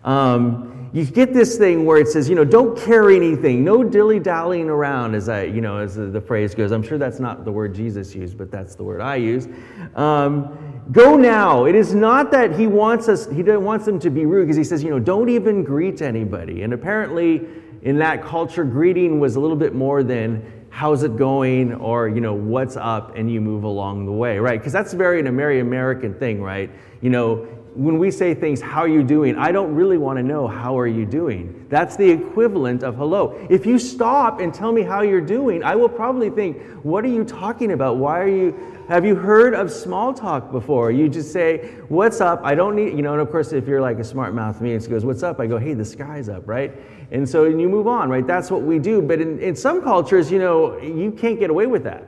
Um, 0.04 0.90
you 0.92 1.06
get 1.06 1.34
this 1.34 1.58
thing 1.58 1.86
where 1.86 1.98
it 1.98 2.08
says, 2.08 2.28
you 2.28 2.36
know, 2.36 2.46
don't 2.46 2.78
carry 2.78 3.16
anything, 3.16 3.64
no 3.64 3.84
dilly 3.84 4.20
dallying 4.20 4.70
around, 4.70 5.14
as 5.14 5.30
I, 5.30 5.44
you 5.44 5.62
know, 5.62 5.78
as 5.78 5.96
the, 5.96 6.22
phrase 6.22 6.56
goes. 6.56 6.72
I'm 6.72 6.82
sure 6.82 6.98
that's 6.98 7.20
not 7.20 7.46
the 7.46 7.52
word 7.52 7.76
Jesus 7.76 8.16
used, 8.16 8.38
but 8.38 8.50
that's 8.50 8.74
the 8.76 8.84
word 8.84 9.00
I 9.00 9.18
use. 9.18 9.48
Um, 9.96 10.84
go 10.92 11.16
now. 11.16 11.66
It 11.66 11.76
is 11.76 11.94
not 11.94 12.32
that 12.32 12.58
he 12.58 12.66
wants 12.66 13.08
us, 13.08 13.30
he 13.30 13.44
wants 13.44 13.86
them 13.86 14.00
to 14.00 14.10
be 14.10 14.26
rude, 14.26 14.46
because 14.46 14.58
he 14.58 14.64
says, 14.64 14.84
you 14.84 14.90
know, 14.90 15.00
don't 15.00 15.30
even 15.30 15.64
greet 15.64 16.02
anybody. 16.02 16.64
And 16.64 16.74
apparently, 16.74 17.46
in 17.84 18.00
that 18.00 18.24
culture, 18.24 18.64
greeting 18.64 19.20
was 19.20 19.36
a 19.36 19.40
little 19.40 19.56
bit 19.56 19.76
more 19.76 20.02
than 20.02 20.59
how's 20.70 21.04
it 21.04 21.18
going 21.18 21.74
or 21.76 22.08
you 22.08 22.22
know 22.22 22.34
what's 22.34 22.78
up 22.78 23.16
and 23.16 23.32
you 23.32 23.42
move 23.42 23.64
along 23.64 24.06
the 24.06 24.12
way 24.12 24.38
right 24.40 24.60
because 24.60 24.74
that's 24.74 24.94
very 24.94 25.20
an 25.20 25.36
very 25.36 25.60
american 25.60 26.14
thing 26.14 26.42
right 26.42 26.70
you 27.02 27.10
know 27.10 27.48
when 27.76 27.98
we 27.98 28.12
say 28.12 28.34
things, 28.34 28.60
how 28.60 28.82
are 28.82 28.88
you 28.90 29.04
doing? 29.04 29.38
I 29.38 29.52
don't 29.52 29.74
really 29.74 29.98
want 29.98 30.18
to 30.18 30.24
know 30.24 30.48
how 30.48 30.78
are 30.78 30.88
you 30.88 31.06
doing. 31.06 31.66
That's 31.70 31.96
the 31.96 32.10
equivalent 32.10 32.84
of 32.84 32.96
hello. 32.96 33.48
If 33.50 33.66
you 33.66 33.80
stop 33.80 34.42
and 34.42 34.54
tell 34.54 34.72
me 34.72 34.82
how 34.82 35.02
you're 35.02 35.22
doing, 35.22 35.64
I 35.64 35.76
will 35.76 35.88
probably 35.88 36.30
think, 36.30 36.62
what 36.84 37.06
are 37.06 37.10
you 37.10 37.24
talking 37.24 37.72
about? 37.72 37.98
Why 37.98 38.20
are 38.20 38.28
you 38.28 38.80
have 38.90 39.06
you 39.06 39.14
heard 39.14 39.54
of 39.54 39.72
small 39.72 40.16
talk 40.16 40.52
before? 40.52 40.92
You 40.92 41.08
just 41.10 41.32
say, 41.32 41.76
What's 41.90 42.22
up? 42.22 42.42
I 42.44 42.56
don't 42.56 42.76
need, 42.76 42.96
you 42.96 43.04
know, 43.04 43.14
and 43.14 43.22
of 43.22 43.30
course, 43.30 43.54
if 43.54 43.68
you're 43.68 43.80
like 43.80 44.00
a 44.00 44.04
smart 44.04 44.34
mouth 44.34 44.60
me 44.62 44.74
and 44.74 44.90
goes, 44.90 45.06
What's 45.06 45.22
up? 45.22 45.40
I 45.40 45.46
go, 45.46 45.60
Hey, 45.60 45.76
the 45.76 45.86
sky's 45.86 46.28
up, 46.28 46.48
right? 46.48 46.74
And 47.12 47.28
so 47.28 47.46
and 47.46 47.60
you 47.60 47.70
move 47.70 47.88
on, 47.88 48.10
right? 48.10 48.26
That's 48.26 48.52
what 48.52 48.62
we 48.62 48.80
do. 48.80 49.02
But 49.02 49.20
in, 49.20 49.40
in 49.40 49.56
some 49.56 49.82
cultures, 49.82 50.32
you 50.32 50.40
know, 50.40 50.78
you 50.80 51.12
can't 51.12 51.40
get 51.40 51.50
away 51.50 51.66
with 51.66 51.84
that. 51.84 52.06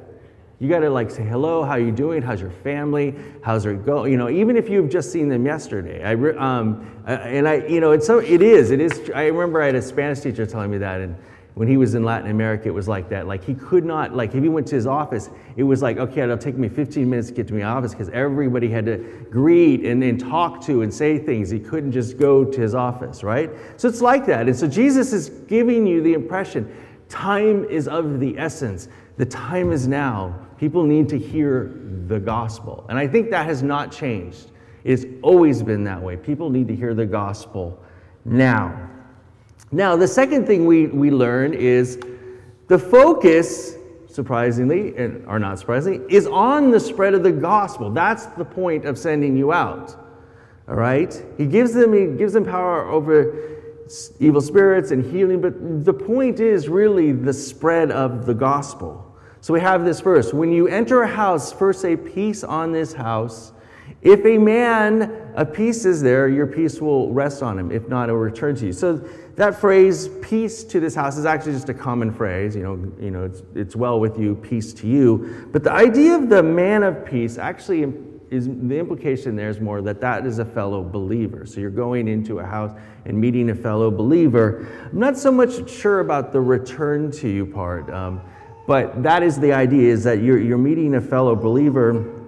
You 0.60 0.70
got 0.70 0.82
to 0.82 0.92
like 0.92 1.10
say 1.10 1.24
hello, 1.24 1.64
how 1.64 1.76
you 1.76 1.92
doing? 1.92 2.22
How's 2.22 2.40
your 2.40 2.52
family? 2.52 3.16
How's 3.42 3.66
it 3.66 3.84
going? 3.84 4.12
You 4.12 4.18
know, 4.20 4.30
even 4.30 4.56
if 4.56 4.70
you've 4.70 4.92
just 4.92 5.12
seen 5.12 5.28
them 5.28 5.44
yesterday. 5.44 6.04
I 6.04 6.14
um, 6.14 6.88
and 7.08 7.48
I, 7.48 7.66
you 7.66 7.80
know, 7.80 7.94
it's 7.94 8.06
so 8.06 8.20
it 8.20 8.44
is. 8.44 8.70
It 8.70 8.80
is. 8.80 9.10
I 9.16 9.26
remember 9.26 9.64
I 9.64 9.66
had 9.66 9.76
a 9.76 9.82
Spanish 9.82 10.20
teacher 10.20 10.46
telling 10.46 10.70
me 10.70 10.78
that, 10.78 11.02
and 11.02 11.16
when 11.54 11.68
he 11.68 11.76
was 11.76 11.96
in 11.96 12.04
Latin 12.04 12.32
America, 12.32 12.68
it 12.68 12.74
was 12.74 12.88
like 12.88 13.10
that. 13.10 13.28
Like 13.28 13.44
he 13.44 13.54
could 13.54 13.84
not, 13.84 14.16
like 14.16 14.34
if 14.34 14.42
he 14.42 14.50
went 14.50 14.68
to 14.68 14.76
his 14.76 14.88
office, 14.88 15.30
it 15.58 15.64
was 15.64 15.82
like, 15.82 15.98
okay, 15.98 16.22
it'll 16.22 16.38
take 16.38 16.56
me 16.56 16.70
15 16.70 17.10
minutes 17.10 17.28
to 17.28 17.34
get 17.34 17.48
to 17.48 17.54
my 17.54 17.64
office 17.64 17.92
because 17.92 18.10
everybody 18.10 18.70
had 18.70 18.86
to 18.86 18.98
greet 19.30 19.86
and, 19.86 20.02
and 20.04 20.20
talk 20.20 20.62
to 20.66 20.82
and 20.82 20.94
say 20.94 21.18
things. 21.18 21.50
He 21.50 21.60
couldn't 21.60 21.92
just 21.92 22.18
go 22.18 22.46
to 22.46 22.62
his 22.62 22.74
office, 22.74 23.22
right? 23.22 23.50
So 23.76 23.90
it's 23.90 24.02
like 24.02 24.26
that. 24.28 24.48
And 24.48 24.56
so 24.56 24.68
Jesus 24.68 25.12
is 25.12 25.30
giving 25.30 25.86
you 25.86 26.02
the 26.02 26.14
impression 26.14 26.74
time 27.10 27.66
is 27.66 27.90
of 27.90 28.22
the 28.22 28.38
essence. 28.40 28.88
The 29.18 29.26
time 29.26 29.74
is 29.74 29.88
now. 29.88 30.48
People 30.58 30.84
need 30.84 31.10
to 31.10 31.20
hear 31.20 31.78
the 32.08 32.20
gospel. 32.20 32.86
And 32.88 32.98
I 32.98 33.08
think 33.08 33.30
that 33.32 33.46
has 33.46 33.62
not 33.62 33.92
changed. 33.92 34.52
It's 34.84 35.06
always 35.22 35.62
been 35.62 35.84
that 35.84 36.02
way. 36.02 36.16
People 36.16 36.50
need 36.50 36.68
to 36.70 36.76
hear 36.76 36.94
the 36.94 37.06
gospel 37.06 37.84
now. 38.24 38.91
Now, 39.72 39.96
the 39.96 40.08
second 40.08 40.46
thing 40.48 40.66
we, 40.66 40.88
we 40.88 41.12
learn 41.12 41.54
is 41.54 41.98
the 42.68 42.78
focus, 42.78 43.76
surprisingly, 44.08 44.96
and, 44.98 45.26
or 45.28 45.40
not 45.40 45.60
surprisingly, 45.60 46.06
is 46.14 46.28
on 46.28 46.72
the 46.72 46.80
spread 46.80 47.14
of 47.14 47.24
the 47.24 47.32
gospel. 47.32 47.90
That's 47.90 48.26
the 48.26 48.44
point 48.44 48.86
of 48.86 48.98
sending 48.98 49.38
you 49.38 49.54
out. 49.54 49.96
All 50.68 50.76
right? 50.76 51.24
He 51.38 51.46
gives 51.46 51.74
them, 51.74 51.94
he 51.94 52.18
gives 52.18 52.34
them 52.34 52.44
power 52.44 52.88
over 52.90 53.50
evil 54.20 54.42
spirits 54.42 54.92
and 54.92 55.06
healing, 55.06 55.42
but 55.42 55.86
the 55.86 55.94
point 55.94 56.40
is 56.40 56.70
really 56.70 57.12
the 57.12 57.34
spread 57.34 57.92
of 57.92 58.26
the 58.26 58.34
gospel. 58.34 59.08
So 59.42 59.54
we 59.54 59.60
have 59.62 59.86
this 59.86 60.02
verse 60.02 60.34
When 60.34 60.52
you 60.52 60.68
enter 60.68 61.02
a 61.02 61.08
house, 61.08 61.52
first 61.52 61.82
say, 61.82 61.96
Peace 61.96 62.44
on 62.44 62.72
this 62.72 62.94
house. 62.94 63.54
If 64.02 64.26
a 64.26 64.38
man 64.38 65.21
of 65.36 65.54
peace 65.54 65.86
is 65.86 66.02
there, 66.02 66.28
your 66.28 66.48
peace 66.48 66.82
will 66.82 67.12
rest 67.12 67.44
on 67.44 67.58
him. 67.58 67.72
If 67.72 67.88
not, 67.88 68.10
it 68.10 68.12
will 68.12 68.20
return 68.20 68.56
to 68.56 68.66
you. 68.68 68.74
So 68.74 68.98
that 69.36 69.60
phrase, 69.60 70.10
peace 70.22 70.64
to 70.66 70.80
this 70.80 70.96
house, 70.96 71.18
is 71.18 71.26
actually 71.26 71.54
just 71.54 71.70
a 71.70 71.74
common 71.74 72.12
phrase. 72.12 72.56
You 72.56 72.64
know, 72.64 72.94
you 73.00 73.12
know 73.12 73.26
it's, 73.26 73.44
it's 73.56 73.76
well 73.76 74.00
with 74.00 74.20
you, 74.20 74.36
peace 74.36 74.74
to 74.74 74.88
you. 74.88 75.48
But 75.52 75.64
the 75.64 75.72
idea 75.72 76.16
of 76.16 76.30
the 76.30 76.44
man 76.44 76.84
of 76.84 77.06
peace 77.06 77.38
actually 77.38 77.94
is 78.30 78.48
the 78.48 78.80
implication 78.80 79.36
there 79.36 79.50
is 79.50 79.60
more 79.60 79.82
that 79.82 80.00
that 80.00 80.26
is 80.26 80.40
a 80.40 80.46
fellow 80.46 80.84
believer. 80.84 81.46
So 81.46 81.60
you're 81.60 81.70
going 81.70 82.08
into 82.08 82.40
a 82.40 82.46
house 82.46 82.72
and 83.06 83.20
meeting 83.20 83.50
a 83.50 83.56
fellow 83.56 83.92
believer. 83.92 84.68
I'm 84.90 85.00
not 85.00 85.18
so 85.18 85.32
much 85.32 85.70
sure 85.70 86.00
about 86.00 86.32
the 86.32 86.40
return 86.40 87.12
to 87.12 87.28
you 87.28 87.46
part. 87.46 87.90
Um, 87.90 88.22
but 88.68 89.04
that 89.04 89.22
is 89.22 89.38
the 89.38 89.52
idea 89.52 89.92
is 89.92 90.04
that 90.06 90.22
you're, 90.22 90.40
you're 90.40 90.58
meeting 90.58 90.96
a 90.96 91.02
fellow 91.02 91.36
believer. 91.36 92.21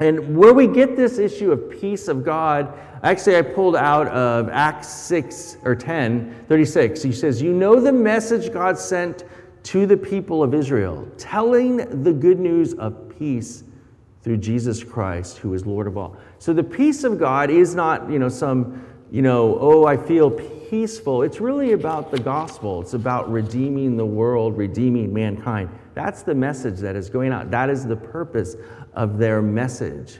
And 0.00 0.36
where 0.36 0.52
we 0.52 0.66
get 0.66 0.96
this 0.96 1.18
issue 1.18 1.52
of 1.52 1.70
peace 1.70 2.08
of 2.08 2.24
God, 2.24 2.76
actually, 3.02 3.36
I 3.36 3.42
pulled 3.42 3.76
out 3.76 4.08
of 4.08 4.48
Acts 4.48 4.88
6 4.88 5.58
or 5.64 5.76
10, 5.76 6.44
36. 6.48 7.02
He 7.02 7.12
says, 7.12 7.40
You 7.40 7.52
know 7.52 7.80
the 7.80 7.92
message 7.92 8.52
God 8.52 8.78
sent 8.78 9.24
to 9.64 9.86
the 9.86 9.96
people 9.96 10.42
of 10.42 10.52
Israel, 10.52 11.08
telling 11.16 12.02
the 12.02 12.12
good 12.12 12.38
news 12.40 12.74
of 12.74 13.16
peace 13.18 13.64
through 14.22 14.38
Jesus 14.38 14.82
Christ, 14.82 15.38
who 15.38 15.54
is 15.54 15.64
Lord 15.64 15.86
of 15.86 15.96
all. 15.96 16.16
So 16.38 16.52
the 16.52 16.64
peace 16.64 17.04
of 17.04 17.18
God 17.18 17.50
is 17.50 17.74
not, 17.74 18.10
you 18.10 18.18
know, 18.18 18.28
some, 18.28 18.84
you 19.10 19.22
know, 19.22 19.58
oh, 19.60 19.86
I 19.86 19.96
feel 19.96 20.30
peaceful. 20.30 21.22
It's 21.22 21.40
really 21.40 21.72
about 21.72 22.10
the 22.10 22.18
gospel. 22.18 22.80
It's 22.80 22.94
about 22.94 23.30
redeeming 23.30 23.96
the 23.96 24.06
world, 24.06 24.56
redeeming 24.56 25.12
mankind. 25.12 25.70
That's 25.94 26.22
the 26.22 26.34
message 26.34 26.78
that 26.80 26.96
is 26.96 27.08
going 27.08 27.32
out. 27.32 27.50
That 27.50 27.70
is 27.70 27.86
the 27.86 27.96
purpose 27.96 28.56
of 28.94 29.18
their 29.18 29.42
message. 29.42 30.18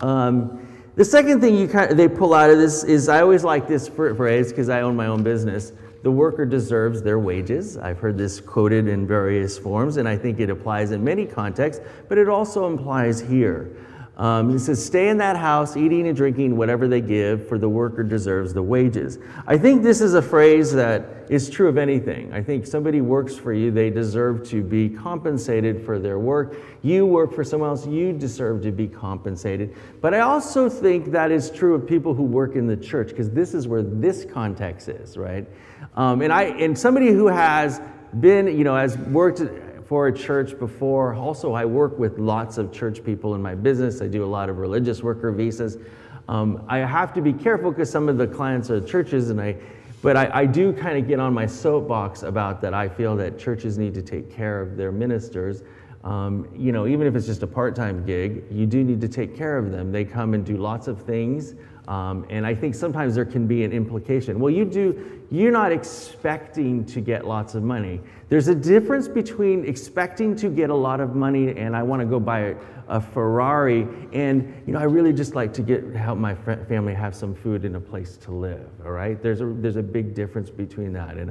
Um, 0.00 0.66
the 0.94 1.04
second 1.04 1.40
thing 1.40 1.56
you 1.56 1.68
kind 1.68 1.90
of, 1.90 1.96
they 1.96 2.08
pull 2.08 2.34
out 2.34 2.50
of 2.50 2.58
this 2.58 2.84
is 2.84 3.08
I 3.08 3.22
always 3.22 3.44
like 3.44 3.66
this 3.66 3.88
phrase 3.88 4.50
because 4.50 4.68
I 4.68 4.82
own 4.82 4.94
my 4.94 5.06
own 5.06 5.22
business. 5.22 5.72
The 6.02 6.10
worker 6.10 6.44
deserves 6.44 7.00
their 7.00 7.18
wages. 7.18 7.76
I've 7.76 7.98
heard 7.98 8.18
this 8.18 8.40
quoted 8.40 8.88
in 8.88 9.06
various 9.06 9.56
forms, 9.56 9.96
and 9.96 10.08
I 10.08 10.16
think 10.16 10.40
it 10.40 10.50
applies 10.50 10.90
in 10.90 11.02
many 11.02 11.24
contexts, 11.24 11.82
but 12.08 12.18
it 12.18 12.28
also 12.28 12.66
implies 12.66 13.20
here. 13.20 13.70
Um, 14.16 14.50
he 14.50 14.58
says, 14.58 14.84
Stay 14.84 15.08
in 15.08 15.16
that 15.18 15.36
house, 15.36 15.76
eating 15.76 16.06
and 16.06 16.16
drinking 16.16 16.56
whatever 16.56 16.86
they 16.86 17.00
give, 17.00 17.48
for 17.48 17.58
the 17.58 17.68
worker 17.68 18.02
deserves 18.02 18.52
the 18.52 18.62
wages. 18.62 19.18
I 19.46 19.56
think 19.56 19.82
this 19.82 20.00
is 20.00 20.14
a 20.14 20.20
phrase 20.20 20.72
that 20.72 21.26
is 21.30 21.48
true 21.48 21.68
of 21.68 21.78
anything. 21.78 22.30
I 22.32 22.42
think 22.42 22.66
somebody 22.66 23.00
works 23.00 23.34
for 23.36 23.54
you, 23.54 23.70
they 23.70 23.88
deserve 23.88 24.46
to 24.50 24.62
be 24.62 24.90
compensated 24.90 25.84
for 25.84 25.98
their 25.98 26.18
work. 26.18 26.56
You 26.82 27.06
work 27.06 27.32
for 27.32 27.42
someone 27.42 27.70
else, 27.70 27.86
you 27.86 28.12
deserve 28.12 28.62
to 28.62 28.72
be 28.72 28.86
compensated. 28.86 29.74
But 30.02 30.12
I 30.12 30.20
also 30.20 30.68
think 30.68 31.10
that 31.12 31.30
is 31.30 31.50
true 31.50 31.74
of 31.74 31.86
people 31.86 32.12
who 32.12 32.24
work 32.24 32.54
in 32.54 32.66
the 32.66 32.76
church, 32.76 33.08
because 33.08 33.30
this 33.30 33.54
is 33.54 33.66
where 33.66 33.82
this 33.82 34.26
context 34.26 34.88
is, 34.88 35.16
right? 35.16 35.48
Um, 35.96 36.20
and, 36.20 36.32
I, 36.32 36.44
and 36.44 36.78
somebody 36.78 37.08
who 37.12 37.28
has 37.28 37.80
been, 38.20 38.46
you 38.46 38.64
know, 38.64 38.76
has 38.76 38.98
worked 38.98 39.40
for 39.92 40.06
a 40.06 40.12
church 40.12 40.58
before. 40.58 41.12
Also, 41.12 41.52
I 41.52 41.66
work 41.66 41.98
with 41.98 42.18
lots 42.18 42.56
of 42.56 42.72
church 42.72 43.04
people 43.04 43.34
in 43.34 43.42
my 43.42 43.54
business. 43.54 44.00
I 44.00 44.06
do 44.06 44.24
a 44.24 44.32
lot 44.38 44.48
of 44.48 44.56
religious 44.56 45.02
worker 45.02 45.30
visas. 45.30 45.76
Um, 46.28 46.64
I 46.66 46.78
have 46.78 47.12
to 47.12 47.20
be 47.20 47.34
careful 47.34 47.70
because 47.70 47.90
some 47.90 48.08
of 48.08 48.16
the 48.16 48.26
clients 48.26 48.70
are 48.70 48.80
churches, 48.80 49.28
and 49.28 49.38
I, 49.38 49.54
but 50.00 50.16
I, 50.16 50.30
I 50.32 50.46
do 50.46 50.72
kind 50.72 50.96
of 50.96 51.06
get 51.06 51.20
on 51.20 51.34
my 51.34 51.44
soapbox 51.44 52.22
about 52.22 52.62
that. 52.62 52.72
I 52.72 52.88
feel 52.88 53.14
that 53.16 53.38
churches 53.38 53.76
need 53.76 53.92
to 53.92 54.00
take 54.00 54.34
care 54.34 54.62
of 54.62 54.78
their 54.78 54.92
ministers. 54.92 55.62
Um, 56.04 56.48
you 56.56 56.72
know, 56.72 56.86
even 56.86 57.06
if 57.06 57.14
it's 57.14 57.26
just 57.26 57.42
a 57.42 57.46
part-time 57.46 58.06
gig, 58.06 58.44
you 58.50 58.64
do 58.64 58.82
need 58.82 59.02
to 59.02 59.08
take 59.08 59.36
care 59.36 59.58
of 59.58 59.70
them. 59.70 59.92
They 59.92 60.06
come 60.06 60.32
and 60.32 60.42
do 60.42 60.56
lots 60.56 60.88
of 60.88 61.02
things. 61.02 61.54
Um, 61.88 62.24
and 62.30 62.46
I 62.46 62.54
think 62.54 62.74
sometimes 62.74 63.14
there 63.14 63.24
can 63.24 63.46
be 63.46 63.64
an 63.64 63.72
implication. 63.72 64.38
Well, 64.40 64.54
you 64.54 64.64
do, 64.64 65.20
you're 65.30 65.52
not 65.52 65.72
expecting 65.72 66.84
to 66.86 67.00
get 67.00 67.26
lots 67.26 67.54
of 67.54 67.62
money. 67.62 68.00
There's 68.32 68.48
a 68.48 68.54
difference 68.54 69.08
between 69.08 69.66
expecting 69.66 70.34
to 70.36 70.48
get 70.48 70.70
a 70.70 70.74
lot 70.74 71.00
of 71.00 71.14
money 71.14 71.54
and 71.54 71.76
I 71.76 71.82
want 71.82 72.00
to 72.00 72.06
go 72.06 72.18
buy 72.18 72.38
a, 72.38 72.56
a 72.88 72.98
Ferrari 72.98 73.86
and, 74.14 74.62
you 74.66 74.72
know, 74.72 74.78
I 74.78 74.84
really 74.84 75.12
just 75.12 75.34
like 75.34 75.52
to 75.52 75.60
get, 75.60 75.94
help 75.94 76.16
my 76.18 76.34
family 76.34 76.94
have 76.94 77.14
some 77.14 77.34
food 77.34 77.66
and 77.66 77.76
a 77.76 77.80
place 77.80 78.16
to 78.16 78.30
live, 78.30 78.70
all 78.86 78.92
right? 78.92 79.22
There's 79.22 79.42
a, 79.42 79.54
there's 79.58 79.76
a 79.76 79.82
big 79.82 80.14
difference 80.14 80.48
between 80.48 80.94
that 80.94 81.18
and 81.18 81.30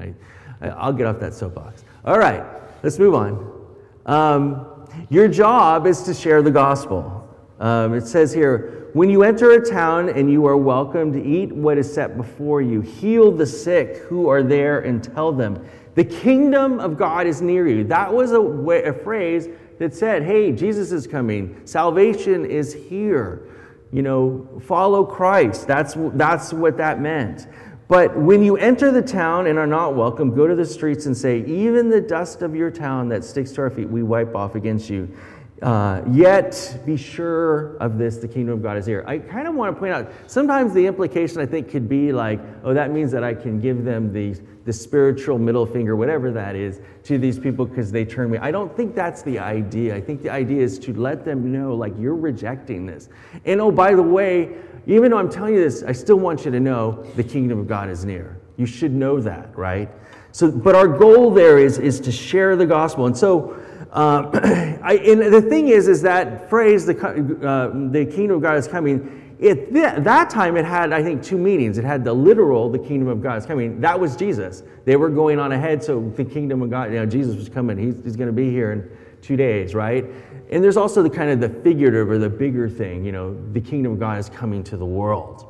I, 0.62 0.68
I'll 0.68 0.94
get 0.94 1.08
off 1.08 1.20
that 1.22 1.34
soapbox. 1.34 1.86
All 2.06 2.20
right, 2.20 2.46
let's 2.84 3.00
move 3.00 3.16
on. 3.16 3.66
Um, 4.06 4.88
your 5.10 5.28
job 5.28 5.88
is 5.88 6.04
to 6.04 6.14
share 6.14 6.44
the 6.44 6.52
gospel. 6.52 7.28
Um, 7.60 7.96
it 7.96 8.06
says 8.06 8.32
here, 8.32 8.90
when 8.94 9.10
you 9.10 9.24
enter 9.24 9.52
a 9.54 9.66
town 9.66 10.10
and 10.10 10.32
you 10.32 10.46
are 10.46 10.58
welcome 10.58 11.14
to 11.14 11.24
eat 11.24 11.52
what 11.52 11.78
is 11.80 11.92
set 11.92 12.18
before 12.18 12.62
you, 12.62 12.82
heal 12.82 13.32
the 13.32 13.46
sick 13.48 13.98
who 14.04 14.28
are 14.28 14.44
there 14.44 14.82
and 14.82 15.04
tell 15.04 15.32
them, 15.32 15.66
the 15.96 16.04
kingdom 16.04 16.80
of 16.80 16.98
God 16.98 17.28
is 17.28 17.42
near 17.42 17.68
you. 17.68 17.84
That 17.86 18.14
was 18.14 18.32
a, 18.32 18.42
way, 18.42 18.84
a 18.84 18.94
phrase 18.94 19.50
that 19.80 19.94
said, 19.94 20.24
hey, 20.24 20.52
Jesus 20.52 20.92
is 20.92 21.08
coming, 21.08 21.60
salvation 21.66 22.46
is 22.46 22.74
here. 22.74 23.48
You 23.92 24.04
know, 24.04 24.48
follow 24.64 25.04
Christ. 25.04 25.68
That's, 25.68 25.96
that's 26.14 26.54
what 26.54 26.78
that 26.78 27.02
meant. 27.02 27.48
But 27.90 28.16
when 28.16 28.42
you 28.42 28.56
enter 28.56 28.90
the 28.90 29.02
town 29.02 29.48
and 29.48 29.60
are 29.60 29.68
not 29.68 29.96
welcome, 29.96 30.34
go 30.34 30.48
to 30.48 30.56
the 30.56 30.66
streets 30.66 31.08
and 31.08 31.18
say, 31.18 31.44
Even 31.46 31.90
the 31.90 32.00
dust 32.00 32.42
of 32.42 32.56
your 32.56 32.72
town 32.72 33.10
that 33.10 33.26
sticks 33.26 33.52
to 33.54 33.62
our 33.62 33.70
feet, 33.70 33.90
we 33.90 34.02
wipe 34.02 34.34
off 34.34 34.56
against 34.56 34.90
you. 34.90 35.14
Uh, 35.62 36.02
yet 36.10 36.82
be 36.86 36.98
sure 36.98 37.76
of 37.78 38.00
this 38.00 38.18
the 38.18 38.28
kingdom 38.28 38.56
of 38.56 38.64
god 38.64 38.78
is 38.78 38.86
here 38.88 39.04
i 39.06 39.20
kind 39.20 39.48
of 39.48 39.54
want 39.54 39.72
to 39.72 39.80
point 39.80 39.94
out 39.94 40.12
sometimes 40.26 40.74
the 40.74 40.84
implication 40.84 41.40
i 41.40 41.46
think 41.46 41.70
could 41.70 41.88
be 41.88 42.12
like 42.12 42.40
oh 42.64 42.74
that 42.74 42.90
means 42.90 43.12
that 43.12 43.24
i 43.24 43.32
can 43.32 43.60
give 43.60 43.84
them 43.84 44.12
the, 44.12 44.36
the 44.66 44.74
spiritual 44.74 45.38
middle 45.38 45.66
finger 45.66 45.96
whatever 45.96 46.32
that 46.32 46.56
is 46.56 46.82
to 47.04 47.18
these 47.18 47.40
people 47.40 47.66
because 47.66 47.92
they 47.92 48.06
turn 48.06 48.30
me. 48.30 48.38
I 48.38 48.52
don't 48.52 48.76
think 48.76 48.96
that's 48.96 49.22
the 49.24 49.40
idea. 49.40 49.96
I 49.96 50.02
think 50.02 50.22
the 50.22 50.30
idea 50.30 50.62
is 50.62 50.78
to 50.80 50.94
let 50.94 51.26
them 51.26 51.52
know 51.52 51.76
like 51.76 51.94
you're 51.98 52.16
rejecting 52.16 52.86
this. 52.86 53.10
And 53.46 53.60
oh 53.60 53.72
by 53.72 53.96
the 53.96 54.04
way 54.04 54.56
even 54.88 55.12
though 55.12 55.18
i'm 55.18 55.30
telling 55.30 55.54
you 55.54 55.64
this 55.64 55.84
i 55.84 55.92
still 55.92 56.18
want 56.18 56.44
you 56.44 56.52
to 56.52 56.60
know 56.60 57.04
the 57.16 57.24
kingdom 57.24 57.60
of 57.60 57.68
god 57.68 57.90
is 57.90 58.06
near. 58.06 58.40
You 58.58 58.66
should 58.66 58.94
know 58.94 59.20
that 59.22 59.58
right? 59.58 59.90
So 60.32 60.52
but 60.52 60.76
our 60.76 60.88
goal 60.88 61.32
there 61.32 61.58
is 61.58 61.78
is 61.78 62.00
to 62.02 62.12
share 62.12 62.56
the 62.56 62.66
gospel. 62.66 63.06
And 63.06 63.18
so 63.18 63.58
um, 63.92 64.32
I, 64.34 65.02
and 65.06 65.34
the 65.34 65.42
thing 65.42 65.68
is, 65.68 65.88
is 65.88 66.02
that 66.04 66.50
phrase, 66.50 66.86
the, 66.86 66.96
uh, 66.96 67.90
the 67.92 68.06
kingdom 68.06 68.38
of 68.38 68.42
God 68.42 68.58
is 68.58 68.68
coming, 68.68 69.21
At 69.42 69.74
th- 69.74 70.04
that 70.04 70.30
time, 70.30 70.56
it 70.56 70.66
had, 70.66 70.94
I 70.94 71.02
think, 71.02 71.24
two 71.24 71.38
meanings. 71.38 71.80
It 71.80 71.84
had 71.84 72.04
the 72.04 72.14
literal, 72.14 72.70
the 72.70 72.78
kingdom 72.78 73.08
of 73.08 73.24
God 73.24 73.40
is 73.40 73.46
coming. 73.46 73.82
That 73.82 74.00
was 74.00 74.16
Jesus. 74.16 74.62
They 74.86 74.96
were 74.96 75.10
going 75.10 75.40
on 75.40 75.52
ahead, 75.52 75.84
so 75.84 76.12
the 76.16 76.24
kingdom 76.24 76.62
of 76.62 76.70
God, 76.70 76.92
you 76.92 77.00
know, 77.00 77.08
Jesus 77.08 77.36
was 77.36 77.50
coming. 77.50 77.78
He's, 77.78 78.04
he's 78.04 78.16
going 78.16 78.28
to 78.28 78.34
be 78.34 78.52
here 78.52 78.72
in 78.72 78.90
two 79.22 79.36
days, 79.36 79.74
right? 79.74 80.06
And 80.52 80.64
there's 80.64 80.78
also 80.78 81.02
the 81.02 81.10
kind 81.10 81.32
of 81.32 81.40
the 81.40 81.50
figurative 81.62 82.10
or 82.10 82.20
the 82.20 82.30
bigger 82.30 82.70
thing, 82.70 83.04
you 83.04 83.12
know, 83.12 83.36
the 83.54 83.62
kingdom 83.62 83.94
of 83.94 84.00
God 84.00 84.20
is 84.20 84.30
coming 84.30 84.64
to 84.66 84.78
the 84.78 84.86
world. 84.86 85.48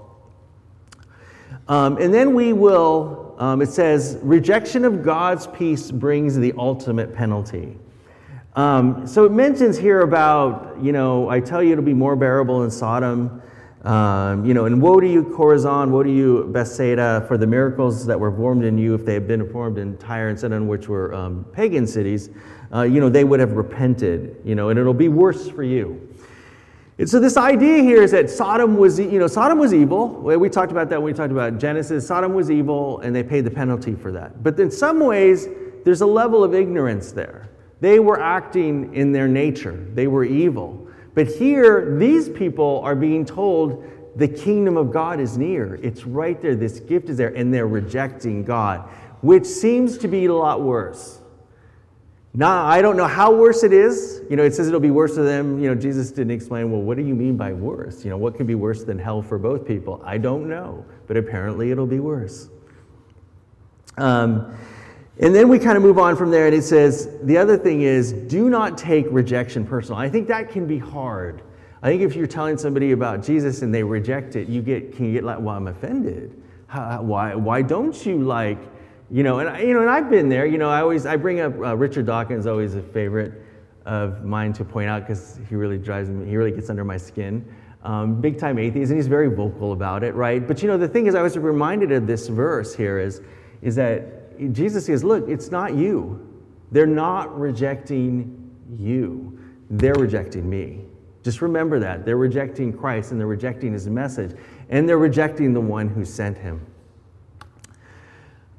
Um, 1.68 1.98
and 1.98 2.14
then 2.14 2.34
we 2.34 2.54
will, 2.54 3.36
um, 3.40 3.62
it 3.62 3.70
says, 3.70 4.18
rejection 4.22 4.86
of 4.86 5.04
God's 5.04 5.48
peace 5.48 5.92
brings 5.92 6.36
the 6.36 6.54
ultimate 6.58 7.14
penalty. 7.14 7.78
Um, 8.56 9.08
so 9.08 9.26
it 9.26 9.32
mentions 9.32 9.78
here 9.78 10.02
about, 10.02 10.78
you 10.82 10.92
know, 10.92 11.30
I 11.30 11.40
tell 11.40 11.64
you 11.64 11.72
it'll 11.72 11.84
be 11.84 11.94
more 11.94 12.16
bearable 12.16 12.64
in 12.64 12.72
Sodom. 12.72 13.42
Um, 13.84 14.46
you 14.46 14.54
know, 14.54 14.66
and 14.66 14.80
woe 14.80 15.00
to 15.00 15.08
you, 15.08 15.24
Chorazin, 15.24 15.90
woe 15.90 16.04
to 16.04 16.12
you, 16.12 16.48
Bethsaida, 16.52 17.26
for 17.28 17.36
the 17.36 17.48
miracles 17.48 18.06
that 18.06 18.20
were 18.20 18.32
formed 18.32 18.64
in 18.64 18.78
you, 18.78 18.94
if 18.94 19.06
they 19.06 19.16
had 19.16 19.28
been 19.28 19.44
performed 19.44 19.80
in 19.80 19.98
Tyre 19.98 20.30
and 20.30 20.40
Sidon, 20.40 20.68
which 20.68 20.88
were 20.88 21.14
um, 21.16 21.46
pagan 21.52 21.88
cities, 21.88 22.30
uh, 22.74 22.84
you 22.84 23.00
know, 23.00 23.10
they 23.10 23.24
would 23.24 23.40
have 23.40 23.54
repented, 23.54 24.38
you 24.46 24.54
know, 24.54 24.70
and 24.70 24.80
it'll 24.80 24.94
be 24.94 25.10
worse 25.10 25.50
for 25.50 25.64
you. 25.64 26.08
And 27.00 27.10
so 27.10 27.20
this 27.20 27.36
idea 27.38 27.82
here 27.82 28.04
is 28.04 28.12
that 28.12 28.30
Sodom 28.30 28.78
was, 28.78 29.00
you 29.00 29.18
know, 29.18 29.26
Sodom 29.26 29.58
was 29.58 29.74
evil. 29.74 30.10
We 30.10 30.50
talked 30.50 30.72
about 30.72 30.88
that 30.90 31.02
when 31.02 31.12
we 31.12 31.18
talked 31.18 31.32
about 31.32 31.58
Genesis. 31.58 32.06
Sodom 32.06 32.36
was 32.36 32.52
evil, 32.52 33.00
and 33.00 33.16
they 33.16 33.24
paid 33.24 33.46
the 33.46 33.50
penalty 33.50 33.96
for 33.96 34.12
that. 34.12 34.44
But 34.44 34.60
in 34.60 34.70
some 34.70 35.00
ways, 35.00 35.48
there's 35.84 36.02
a 36.02 36.06
level 36.06 36.44
of 36.44 36.54
ignorance 36.54 37.12
there. 37.12 37.50
They 37.80 37.98
were 37.98 38.22
acting 38.22 38.94
in 38.94 39.12
their 39.12 39.28
nature. 39.28 39.84
They 39.96 40.06
were 40.06 40.24
evil. 40.24 40.88
But 41.14 41.28
here, 41.28 41.98
these 41.98 42.30
people 42.30 42.82
are 42.84 42.96
being 42.96 43.26
told 43.26 43.86
the 44.16 44.28
kingdom 44.28 44.78
of 44.78 44.92
God 44.92 45.20
is 45.20 45.38
near. 45.38 45.76
It's 45.76 46.06
right 46.06 46.42
there. 46.42 46.56
This 46.56 46.80
gift 46.80 47.10
is 47.10 47.18
there, 47.18 47.34
and 47.34 47.54
they're 47.54 47.68
rejecting 47.68 48.44
God, 48.44 48.90
which 49.22 49.46
seems 49.46 49.98
to 50.00 50.08
be 50.08 50.26
a 50.26 50.34
lot 50.34 50.62
worse. 50.62 51.20
Now, 52.34 52.66
I 52.66 52.82
don't 52.82 52.96
know 52.96 53.08
how 53.08 53.34
worse 53.34 53.64
it 53.64 53.74
is. 53.74 54.22
You 54.30 54.38
know, 54.38 54.44
it 54.44 54.56
says 54.56 54.70
it'll 54.70 54.80
be 54.80 54.92
worse 54.92 55.16
for 55.16 55.24
them. 55.24 55.62
You 55.62 55.68
know, 55.70 55.76
Jesus 55.76 56.12
didn't 56.12 56.32
explain, 56.32 56.72
well, 56.72 56.82
what 56.82 56.96
do 56.96 57.04
you 57.04 57.14
mean 57.14 57.36
by 57.36 57.52
worse? 57.52 58.06
You 58.06 58.10
know, 58.10 58.18
what 58.18 58.36
could 58.36 58.48
be 58.48 58.56
worse 58.56 58.86
than 58.86 58.98
hell 58.98 59.22
for 59.22 59.38
both 59.38 59.68
people? 59.68 60.02
I 60.06 60.18
don't 60.18 60.48
know, 60.48 60.86
but 61.08 61.18
apparently 61.18 61.72
it'll 61.72 61.86
be 61.86 62.00
worse. 62.00 62.48
Um, 63.98 64.56
and 65.22 65.36
then 65.36 65.48
we 65.48 65.60
kind 65.60 65.78
of 65.78 65.84
move 65.84 66.00
on 66.00 66.16
from 66.16 66.32
there, 66.32 66.48
and 66.48 66.56
it 66.56 66.64
says 66.64 67.10
the 67.24 67.38
other 67.38 67.58
thing 67.58 67.82
is 67.84 68.12
do 68.12 68.50
not 68.50 68.78
take 68.78 69.06
rejection 69.10 69.66
personal. 69.66 70.00
I 70.00 70.10
think 70.10 70.28
that 70.28 70.50
can 70.50 70.66
be 70.66 70.80
hard. 70.80 71.44
I 71.84 71.90
think 71.90 72.02
if 72.02 72.16
you're 72.16 72.28
telling 72.28 72.58
somebody 72.58 72.92
about 72.92 73.24
Jesus 73.24 73.62
and 73.62 73.74
they 73.74 73.84
reject 73.84 74.36
it, 74.36 74.48
you 74.48 74.62
get 74.62 74.96
can 74.96 75.06
you 75.06 75.14
get 75.14 75.24
like, 75.24 75.40
well, 75.40 75.56
I'm 75.56 75.68
offended. 75.68 76.42
How, 76.68 77.02
why 77.02 77.36
why 77.36 77.62
don't 77.62 78.06
you 78.06 78.20
like, 78.20 78.60
you 79.10 79.24
know? 79.24 79.40
And 79.40 79.50
I, 79.50 79.62
you 79.62 79.74
know, 79.74 79.82
and 79.82 79.90
I've 79.90 80.10
been 80.10 80.28
there. 80.28 80.46
You 80.46 80.58
know, 80.58 80.70
I 80.70 80.82
always 80.82 81.06
I 81.06 81.18
bring 81.18 81.40
up 81.40 81.54
uh, 81.58 81.76
Richard 81.78 82.06
Dawkins, 82.08 82.48
always 82.48 82.76
a 82.76 82.82
favorite 82.82 83.44
of 83.86 84.24
mine 84.24 84.54
to 84.54 84.66
point 84.66 84.90
out 84.90 85.02
because 85.02 85.40
he 85.50 85.56
really 85.56 85.78
drives 85.78 86.10
me. 86.10 86.28
He 86.28 86.38
really 86.38 86.52
gets 86.52 86.70
under 86.70 86.84
my 86.84 86.98
skin. 86.98 87.46
Um, 87.84 88.22
big 88.22 88.38
time 88.38 88.60
atheist, 88.60 88.92
and 88.92 88.98
he's 89.00 89.08
very 89.08 89.28
vocal 89.28 89.74
about 89.74 90.04
it, 90.04 90.14
right? 90.14 90.48
But 90.48 90.62
you 90.62 90.68
know, 90.68 90.78
the 90.78 90.88
thing 90.88 91.08
is, 91.08 91.16
I 91.16 91.24
was 91.24 91.36
reminded 91.38 91.92
of 91.92 92.06
this 92.06 92.28
verse 92.28 92.76
here 92.76 93.00
is 93.00 93.22
is 93.64 93.76
that 93.76 94.21
Jesus 94.52 94.86
says, 94.86 95.04
Look, 95.04 95.28
it's 95.30 95.52
not 95.52 95.76
you. 95.76 96.28
They're 96.72 96.86
not 96.88 97.38
rejecting 97.38 98.50
you, 98.78 99.40
they're 99.70 99.94
rejecting 99.96 100.50
me. 100.50 100.86
Just 101.24 101.42
remember 101.42 101.78
that. 101.80 102.04
They're 102.04 102.18
rejecting 102.18 102.74
Christ 102.74 103.12
and 103.12 103.20
they're 103.20 103.28
rejecting 103.28 103.74
his 103.74 103.88
message, 103.88 104.36
and 104.70 104.90
they're 104.90 104.98
rejecting 104.98 105.54
the 105.54 105.62
one 105.62 105.88
who 105.88 106.04
sent 106.04 106.38
him. 106.38 106.66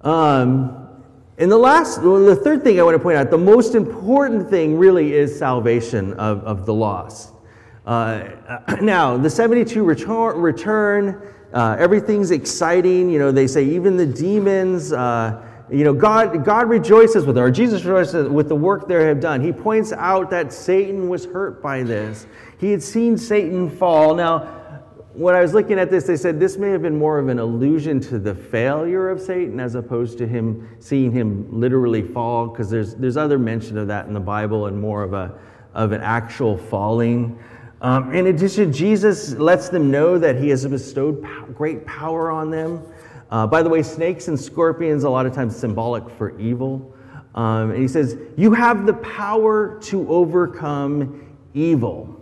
Um, 0.02 0.88
and 1.38 1.50
the 1.50 1.56
last, 1.56 2.02
well, 2.02 2.24
the 2.24 2.36
third 2.36 2.62
thing 2.62 2.78
I 2.78 2.82
want 2.84 2.94
to 2.94 3.02
point 3.02 3.16
out, 3.16 3.30
the 3.30 3.38
most 3.38 3.74
important 3.74 4.48
thing 4.48 4.78
really 4.78 5.12
is 5.12 5.36
salvation 5.36 6.12
of, 6.14 6.44
of 6.44 6.66
the 6.66 6.74
lost. 6.74 7.32
Uh, 7.84 8.28
now, 8.80 9.16
the 9.16 9.30
72 9.30 9.82
return, 9.82 10.40
return 10.40 11.32
uh, 11.52 11.76
everything's 11.78 12.30
exciting. 12.30 13.10
You 13.10 13.18
know, 13.18 13.30
they 13.30 13.46
say 13.46 13.64
even 13.64 13.96
the 13.96 14.06
demons. 14.06 14.92
Uh, 14.92 15.46
you 15.72 15.84
know, 15.84 15.94
God, 15.94 16.44
God 16.44 16.68
rejoices 16.68 17.24
with 17.24 17.36
them, 17.36 17.44
or 17.44 17.50
Jesus 17.50 17.82
rejoices 17.84 18.28
with 18.28 18.48
the 18.48 18.54
work 18.54 18.86
they 18.86 19.04
have 19.04 19.20
done. 19.20 19.40
He 19.40 19.52
points 19.52 19.92
out 19.92 20.30
that 20.30 20.52
Satan 20.52 21.08
was 21.08 21.24
hurt 21.24 21.62
by 21.62 21.82
this. 21.82 22.26
He 22.58 22.70
had 22.70 22.82
seen 22.82 23.16
Satan 23.16 23.70
fall. 23.70 24.14
Now, 24.14 24.60
when 25.14 25.34
I 25.34 25.40
was 25.40 25.52
looking 25.52 25.78
at 25.78 25.90
this, 25.90 26.04
they 26.04 26.16
said 26.16 26.40
this 26.40 26.56
may 26.56 26.70
have 26.70 26.82
been 26.82 26.96
more 26.96 27.18
of 27.18 27.28
an 27.28 27.38
allusion 27.38 28.00
to 28.00 28.18
the 28.18 28.34
failure 28.34 29.10
of 29.10 29.20
Satan 29.20 29.60
as 29.60 29.74
opposed 29.74 30.16
to 30.18 30.26
him 30.26 30.68
seeing 30.78 31.12
him 31.12 31.48
literally 31.50 32.02
fall, 32.02 32.48
because 32.48 32.70
there's, 32.70 32.94
there's 32.94 33.16
other 33.16 33.38
mention 33.38 33.76
of 33.78 33.88
that 33.88 34.06
in 34.06 34.14
the 34.14 34.20
Bible 34.20 34.66
and 34.66 34.80
more 34.80 35.02
of, 35.02 35.12
a, 35.12 35.38
of 35.74 35.92
an 35.92 36.00
actual 36.00 36.56
falling. 36.56 37.38
Um, 37.82 38.14
in 38.14 38.28
addition, 38.28 38.72
Jesus 38.72 39.34
lets 39.34 39.68
them 39.68 39.90
know 39.90 40.18
that 40.18 40.36
he 40.36 40.48
has 40.50 40.64
bestowed 40.66 41.26
great 41.54 41.84
power 41.84 42.30
on 42.30 42.50
them. 42.50 42.82
Uh, 43.32 43.46
by 43.46 43.62
the 43.62 43.68
way, 43.70 43.82
snakes 43.82 44.28
and 44.28 44.38
scorpions, 44.38 45.04
a 45.04 45.10
lot 45.10 45.24
of 45.24 45.34
times 45.34 45.56
symbolic 45.56 46.08
for 46.10 46.38
evil. 46.38 46.94
Um, 47.34 47.70
and 47.70 47.80
he 47.80 47.88
says, 47.88 48.18
You 48.36 48.52
have 48.52 48.84
the 48.84 48.92
power 48.92 49.80
to 49.84 50.06
overcome 50.10 51.34
evil. 51.54 52.20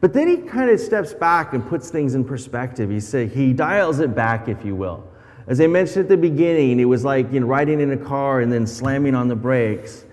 But 0.00 0.14
then 0.14 0.26
he 0.26 0.38
kind 0.38 0.70
of 0.70 0.80
steps 0.80 1.12
back 1.12 1.52
and 1.52 1.68
puts 1.68 1.90
things 1.90 2.14
in 2.14 2.24
perspective. 2.24 2.88
He, 2.88 2.98
say, 2.98 3.26
he 3.26 3.52
dials 3.52 3.98
it 3.98 4.14
back, 4.14 4.48
if 4.48 4.64
you 4.64 4.74
will. 4.74 5.06
As 5.48 5.60
I 5.60 5.66
mentioned 5.66 6.04
at 6.04 6.08
the 6.08 6.16
beginning, 6.16 6.80
it 6.80 6.86
was 6.86 7.04
like 7.04 7.30
you 7.30 7.40
know, 7.40 7.46
riding 7.46 7.78
in 7.80 7.92
a 7.92 7.96
car 7.98 8.40
and 8.40 8.50
then 8.50 8.66
slamming 8.66 9.14
on 9.14 9.28
the 9.28 9.36
brakes. 9.36 10.06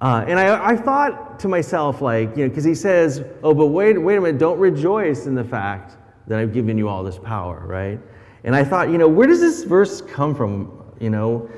Uh, 0.00 0.24
and 0.26 0.38
I, 0.38 0.70
I, 0.70 0.76
thought 0.76 1.38
to 1.40 1.48
myself, 1.48 2.00
like, 2.00 2.36
you 2.36 2.44
know, 2.44 2.48
because 2.48 2.64
he 2.64 2.74
says, 2.74 3.22
oh, 3.42 3.52
but 3.52 3.66
wait, 3.66 3.98
wait 3.98 4.16
a 4.16 4.20
minute, 4.20 4.38
don't 4.38 4.58
rejoice 4.58 5.26
in 5.26 5.34
the 5.34 5.44
fact 5.44 5.96
that 6.26 6.38
I've 6.38 6.54
given 6.54 6.78
you 6.78 6.88
all 6.88 7.02
this 7.04 7.18
power, 7.18 7.66
right? 7.66 8.00
And 8.44 8.54
I 8.54 8.62
thought, 8.62 8.90
you 8.90 8.98
know, 8.98 9.08
where 9.08 9.26
does 9.26 9.40
this 9.40 9.64
verse 9.64 10.00
come 10.00 10.34
from? 10.34 10.94
You 11.00 11.10
know, 11.10 11.50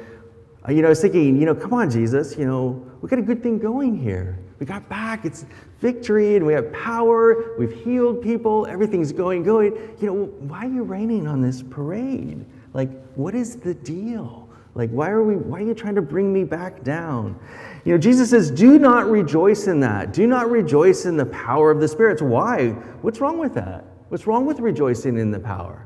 uh, 0.67 0.73
you 0.73 0.83
know, 0.83 0.89
I 0.89 0.91
was 0.91 1.01
thinking, 1.01 1.39
you 1.39 1.47
know, 1.47 1.55
come 1.55 1.75
on, 1.75 1.91
Jesus, 1.91 2.37
you 2.37 2.47
know, 2.47 2.85
we 3.01 3.09
got 3.09 3.19
a 3.19 3.23
good 3.23 3.43
thing 3.43 3.59
going 3.59 3.97
here. 3.97 4.39
We 4.59 4.67
got 4.67 4.89
back. 4.89 5.25
It's 5.25 5.45
victory 5.81 6.37
and 6.37 6.47
we 6.47 6.55
have 6.55 6.73
power. 6.73 7.55
We've 7.59 7.73
healed 7.85 8.23
people. 8.23 8.67
Everything's 8.67 9.13
going, 9.13 9.43
going. 9.43 9.75
You 10.01 10.07
know, 10.07 10.25
why 10.25 10.65
are 10.65 10.71
you 10.71 10.83
raining 10.83 11.27
on 11.27 11.43
this 11.43 11.63
parade? 11.63 12.45
Like, 12.73 12.91
what 13.15 13.35
is 13.35 13.57
the 13.57 13.75
deal? 13.75 14.49
Like, 14.75 14.91
why 14.91 15.11
are 15.11 15.23
we, 15.23 15.37
why 15.37 15.59
are 15.59 15.67
you 15.67 15.75
trying 15.75 15.95
to 15.95 16.03
bring 16.03 16.33
me 16.33 16.45
back 16.45 16.83
down? 16.83 17.39
You 17.85 17.93
know, 17.93 17.99
Jesus 17.99 18.31
says, 18.31 18.51
do 18.51 18.79
not 18.79 19.07
rejoice 19.07 19.69
in 19.69 19.81
that. 19.81 20.13
Do 20.13 20.27
not 20.27 20.51
rejoice 20.51 21.07
in 21.07 21.17
the 21.17 21.27
power 21.27 21.71
of 21.71 21.81
the 21.81 21.89
spirits. 21.89 22.21
Why? 22.21 22.71
What's 23.01 23.21
wrong 23.21 23.39
with 23.39 23.55
that? 23.55 23.85
What's 24.09 24.27
wrong 24.27 24.47
with 24.47 24.61
rejoicing 24.61 25.19
in 25.19 25.31
the 25.31 25.41
power? 25.41 25.86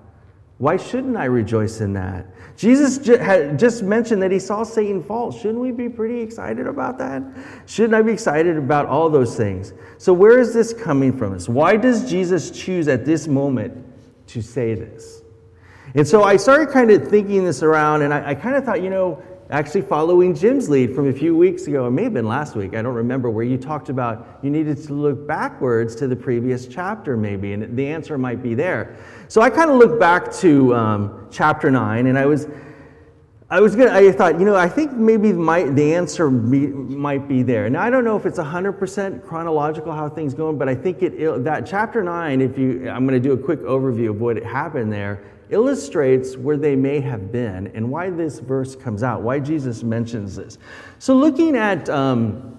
Why 0.61 0.77
shouldn't 0.77 1.17
I 1.17 1.25
rejoice 1.25 1.81
in 1.81 1.95
that? 1.95 2.27
Jesus 2.55 2.99
just 2.99 3.83
mentioned 3.83 4.21
that 4.21 4.31
he 4.31 4.39
saw 4.39 4.63
Satan 4.63 5.03
fall. 5.03 5.33
Shouldn't 5.33 5.59
we 5.59 5.71
be 5.71 5.89
pretty 5.89 6.21
excited 6.21 6.67
about 6.67 6.99
that? 6.99 7.23
Shouldn't 7.65 7.95
I 7.95 8.03
be 8.03 8.13
excited 8.13 8.59
about 8.59 8.85
all 8.85 9.09
those 9.09 9.39
things? 9.39 9.73
So, 9.97 10.13
where 10.13 10.39
is 10.39 10.53
this 10.53 10.75
coming 10.75 11.17
from? 11.17 11.39
Why 11.47 11.79
does 11.79 12.11
Jesus 12.11 12.51
choose 12.51 12.89
at 12.89 13.07
this 13.07 13.27
moment 13.27 13.73
to 14.27 14.43
say 14.43 14.75
this? 14.75 15.23
And 15.95 16.07
so 16.07 16.25
I 16.25 16.37
started 16.37 16.69
kind 16.69 16.91
of 16.91 17.09
thinking 17.09 17.43
this 17.43 17.63
around, 17.63 18.03
and 18.03 18.13
I, 18.13 18.29
I 18.29 18.35
kind 18.35 18.55
of 18.55 18.63
thought, 18.63 18.83
you 18.83 18.91
know, 18.91 19.23
actually 19.51 19.83
following 19.83 20.35
Jim's 20.35 20.69
lead 20.69 20.95
from 20.95 21.09
a 21.09 21.13
few 21.13 21.37
weeks 21.37 21.67
ago, 21.67 21.87
it 21.87 21.91
may 21.91 22.05
have 22.05 22.15
been 22.15 22.29
last 22.29 22.55
week, 22.55 22.75
I 22.75 22.83
don't 22.83 22.95
remember, 22.95 23.29
where 23.31 23.45
you 23.45 23.59
talked 23.59 23.89
about 23.89 24.39
you 24.43 24.51
needed 24.51 24.83
to 24.85 24.93
look 24.95 25.27
backwards 25.27 25.95
to 25.97 26.09
the 26.09 26.17
previous 26.17 26.67
chapter, 26.67 27.17
maybe, 27.17 27.53
and 27.53 27.77
the 27.77 27.87
answer 27.87 28.17
might 28.17 28.43
be 28.43 28.55
there. 28.55 28.97
So 29.29 29.43
I 29.43 29.51
kind 29.51 29.71
of 29.71 29.77
looked 29.77 29.99
back 30.01 30.33
to 30.35 30.75
um, 30.75 31.29
chapter 31.31 31.71
9, 31.71 32.07
and 32.07 32.19
I 32.19 32.27
was. 32.27 32.47
I 33.53 33.59
was 33.59 33.75
gonna. 33.75 33.91
I 33.91 34.13
thought, 34.13 34.39
you 34.39 34.47
know, 34.47 34.55
I 34.55 34.69
think 34.69 34.93
maybe 34.93 35.33
my, 35.33 35.65
the 35.65 35.93
answer 35.93 36.31
be, 36.31 36.69
might 36.69 37.27
be 37.27 37.43
there. 37.43 37.69
Now 37.69 37.83
I 37.83 37.91
don't 37.91 38.05
know 38.05 38.17
if 38.17 38.25
it's 38.25 38.39
hundred 38.39 38.75
percent 38.75 39.27
chronological 39.27 39.93
how 39.93 40.09
things 40.09 40.35
going, 40.35 40.57
but 40.57 40.69
I 40.69 40.77
think 40.77 41.03
it 41.03 41.43
that 41.43 41.67
chapter 41.67 42.05
nine. 42.05 42.41
If 42.41 42.57
you, 42.57 42.89
I'm 42.89 43.09
going 43.09 43.21
to 43.21 43.29
do 43.29 43.33
a 43.33 43.37
quick 43.37 43.59
overview 43.63 44.11
of 44.11 44.21
what 44.21 44.41
happened 44.41 44.93
there 44.93 45.25
illustrates 45.51 46.37
where 46.37 46.57
they 46.57 46.77
may 46.77 47.01
have 47.01 47.31
been 47.31 47.69
and 47.69 47.91
why 47.91 48.11
this 48.11 48.39
verse 48.39 48.75
comes 48.77 49.03
out, 49.03 49.23
why 49.23 49.39
Jesus 49.39 49.83
mentions 49.83 50.37
this. 50.37 50.59
So, 50.99 51.15
looking 51.15 51.57
at 51.57 51.89
um, 51.89 52.59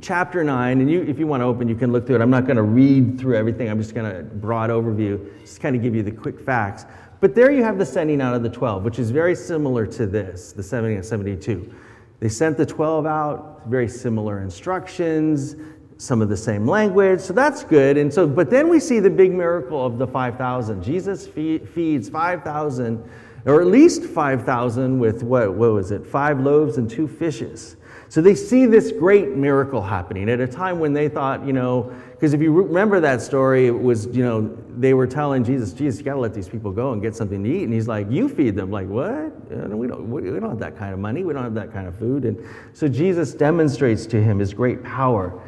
chapter 0.00 0.44
9, 0.44 0.80
and 0.80 0.90
you, 0.90 1.02
if 1.02 1.18
you 1.18 1.26
want 1.26 1.40
to 1.40 1.44
open, 1.44 1.68
you 1.68 1.74
can 1.74 1.92
look 1.92 2.06
through 2.06 2.16
it. 2.16 2.22
I'm 2.22 2.30
not 2.30 2.44
going 2.44 2.56
to 2.56 2.62
read 2.62 3.18
through 3.18 3.36
everything, 3.36 3.68
I'm 3.68 3.80
just 3.80 3.94
going 3.94 4.10
to 4.10 4.22
broad 4.22 4.70
overview, 4.70 5.40
just 5.40 5.60
kind 5.60 5.74
of 5.74 5.82
give 5.82 5.94
you 5.94 6.02
the 6.02 6.12
quick 6.12 6.40
facts. 6.40 6.86
But 7.20 7.34
there 7.34 7.50
you 7.50 7.64
have 7.64 7.78
the 7.78 7.86
sending 7.86 8.20
out 8.20 8.34
of 8.34 8.42
the 8.42 8.50
12, 8.50 8.84
which 8.84 8.98
is 8.98 9.10
very 9.10 9.34
similar 9.34 9.86
to 9.86 10.06
this, 10.06 10.52
the 10.52 10.62
70 10.62 10.96
and 10.96 11.04
72. 11.04 11.74
They 12.20 12.28
sent 12.28 12.56
the 12.56 12.66
12 12.66 13.06
out, 13.06 13.62
very 13.66 13.88
similar 13.88 14.42
instructions. 14.42 15.56
Some 15.98 16.20
of 16.20 16.28
the 16.28 16.36
same 16.36 16.66
language, 16.66 17.20
so 17.20 17.32
that's 17.32 17.64
good. 17.64 17.96
And 17.96 18.12
so, 18.12 18.26
but 18.26 18.50
then 18.50 18.68
we 18.68 18.80
see 18.80 19.00
the 19.00 19.10
big 19.10 19.32
miracle 19.32 19.84
of 19.84 19.98
the 19.98 20.06
5,000. 20.06 20.82
Jesus 20.82 21.26
feeds 21.26 22.08
5,000, 22.08 23.10
or 23.46 23.60
at 23.60 23.66
least 23.66 24.04
5,000 24.04 24.98
with 24.98 25.22
what, 25.22 25.54
what 25.54 25.72
was 25.72 25.90
it? 25.90 26.06
Five 26.06 26.40
loaves 26.40 26.76
and 26.76 26.90
two 26.90 27.08
fishes. 27.08 27.76
So 28.08 28.20
they 28.20 28.34
see 28.34 28.66
this 28.66 28.92
great 28.92 29.30
miracle 29.30 29.82
happening 29.82 30.30
at 30.30 30.40
a 30.40 30.46
time 30.46 30.78
when 30.78 30.92
they 30.92 31.08
thought, 31.08 31.44
you 31.44 31.52
know, 31.52 31.92
because 32.12 32.34
if 32.34 32.40
you 32.40 32.52
remember 32.52 33.00
that 33.00 33.20
story, 33.20 33.66
it 33.66 33.78
was, 33.78 34.06
you 34.06 34.22
know, 34.22 34.56
they 34.76 34.94
were 34.94 35.06
telling 35.06 35.42
Jesus, 35.42 35.72
Jesus, 35.72 35.98
you 35.98 36.04
got 36.04 36.14
to 36.14 36.20
let 36.20 36.32
these 36.32 36.48
people 36.48 36.70
go 36.70 36.92
and 36.92 37.02
get 37.02 37.16
something 37.16 37.42
to 37.42 37.50
eat. 37.50 37.64
And 37.64 37.72
he's 37.72 37.88
like, 37.88 38.10
you 38.10 38.28
feed 38.28 38.54
them. 38.54 38.70
Like, 38.70 38.88
what? 38.88 39.32
We 39.50 39.86
don't, 39.86 40.10
we 40.10 40.22
don't 40.22 40.48
have 40.48 40.58
that 40.60 40.78
kind 40.78 40.94
of 40.94 40.98
money. 40.98 41.24
We 41.24 41.34
don't 41.34 41.42
have 41.42 41.54
that 41.54 41.72
kind 41.72 41.88
of 41.88 41.98
food. 41.98 42.24
And 42.24 42.38
so 42.74 42.86
Jesus 42.86 43.34
demonstrates 43.34 44.06
to 44.06 44.22
him 44.22 44.38
his 44.38 44.54
great 44.54 44.82
power. 44.84 45.38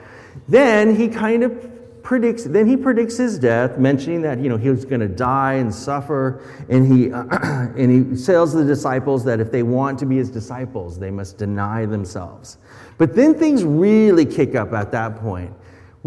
Then 0.46 0.94
he 0.94 1.08
kind 1.08 1.42
of 1.42 2.02
predicts, 2.02 2.44
then 2.44 2.66
he 2.66 2.76
predicts 2.76 3.16
his 3.18 3.38
death, 3.38 3.76
mentioning 3.78 4.22
that, 4.22 4.38
you 4.38 4.48
know, 4.48 4.56
he 4.56 4.70
was 4.70 4.84
going 4.84 5.00
to 5.00 5.08
die 5.08 5.54
and 5.54 5.74
suffer. 5.74 6.40
And 6.68 6.90
he, 6.90 7.10
and 7.12 7.90
he 7.90 8.24
tells 8.24 8.52
the 8.52 8.64
disciples 8.64 9.24
that 9.24 9.40
if 9.40 9.52
they 9.52 9.62
want 9.62 9.98
to 9.98 10.06
be 10.06 10.16
his 10.16 10.30
disciples, 10.30 10.98
they 10.98 11.10
must 11.10 11.36
deny 11.36 11.84
themselves. 11.84 12.58
But 12.96 13.14
then 13.14 13.34
things 13.34 13.62
really 13.62 14.24
kick 14.24 14.54
up 14.54 14.72
at 14.72 14.90
that 14.92 15.16
point 15.16 15.52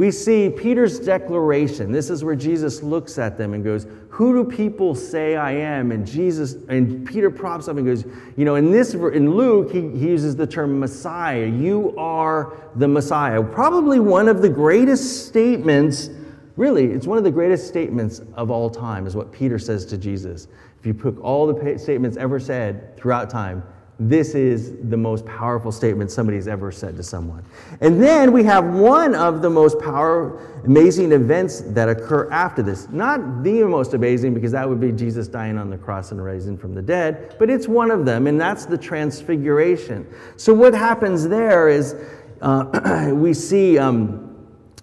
we 0.02 0.10
see 0.10 0.50
Peter's 0.50 1.00
declaration. 1.00 1.92
This 1.92 2.10
is 2.10 2.24
where 2.24 2.36
Jesus 2.36 2.82
looks 2.82 3.20
at 3.20 3.38
them 3.38 3.54
and 3.54 3.64
goes, 3.64 3.86
Who 4.10 4.34
do 4.34 4.50
people 4.50 4.96
say 4.96 5.36
I 5.36 5.52
am? 5.52 5.92
And 5.92 6.08
Jesus, 6.08 6.56
and 6.70 7.08
Peter 7.08 7.30
props 7.30 7.68
up 7.68 7.78
and 7.78 7.86
goes, 7.86 8.04
You 8.36 8.44
know, 8.44 8.56
in 8.56 8.72
this, 8.72 8.96
in 8.96 9.36
Luke, 9.36 9.72
he, 9.72 9.82
he 9.82 10.08
uses 10.08 10.36
the 10.36 10.48
term 10.48 10.80
Messiah. 10.80 11.46
You 11.46 11.96
are 12.00 12.58
the 12.78 12.88
Messiah. 12.88 13.44
Probably 13.44 14.00
one 14.00 14.28
of 14.28 14.42
the 14.42 14.50
greatest 14.50 15.28
statements, 15.28 16.10
really, 16.56 16.86
it's 16.86 17.06
one 17.06 17.20
of 17.20 17.24
the 17.24 17.30
greatest 17.30 17.68
statements 17.68 18.22
of 18.34 18.50
all 18.50 18.72
time, 18.72 19.06
is 19.06 19.16
what 19.16 19.32
Peter 19.32 19.60
says 19.60 19.86
to 19.86 20.00
Jesus. 20.00 20.48
If 20.80 20.88
you 20.88 20.96
put 20.96 21.20
all 21.20 21.46
the 21.46 21.78
statements 21.78 22.18
ever 22.18 22.40
said 22.40 22.98
throughout 22.98 23.30
time, 23.30 23.62
this 24.10 24.34
is 24.34 24.74
the 24.90 24.98
most 24.98 25.26
powerful 25.28 25.72
statement 25.72 26.10
somebody's 26.10 26.48
ever 26.48 26.72
said 26.72 26.98
to 26.98 27.04
someone. 27.04 27.46
And 27.82 28.02
then 28.02 28.32
we 28.32 28.44
have 28.46 28.66
one 28.66 29.14
of 29.14 29.44
the 29.44 29.50
most 29.50 29.80
powerful, 29.80 30.40
amazing 30.66 31.12
events 31.12 31.62
that 31.62 31.88
occur 31.88 32.28
after 32.32 32.64
this. 32.64 32.90
Not 32.90 33.44
the 33.44 33.64
most 33.64 33.94
amazing, 33.94 34.34
because 34.34 34.52
that 34.54 34.68
would 34.68 34.82
be 34.82 34.92
Jesus 34.92 35.28
dying 35.28 35.56
on 35.56 35.70
the 35.70 35.78
cross 35.78 36.12
and 36.12 36.24
rising 36.24 36.58
from 36.58 36.74
the 36.74 36.82
dead, 36.82 37.36
but 37.38 37.52
it's 37.52 37.68
one 37.68 37.92
of 37.92 38.04
them, 38.04 38.26
and 38.26 38.42
that's 38.42 38.66
the 38.66 38.78
transfiguration. 38.78 40.12
So 40.36 40.52
what 40.52 40.74
happens 40.74 41.28
there 41.28 41.70
is 41.70 41.96
uh, 42.42 43.12
we 43.14 43.36
see 43.36 43.78
um, 43.78 44.36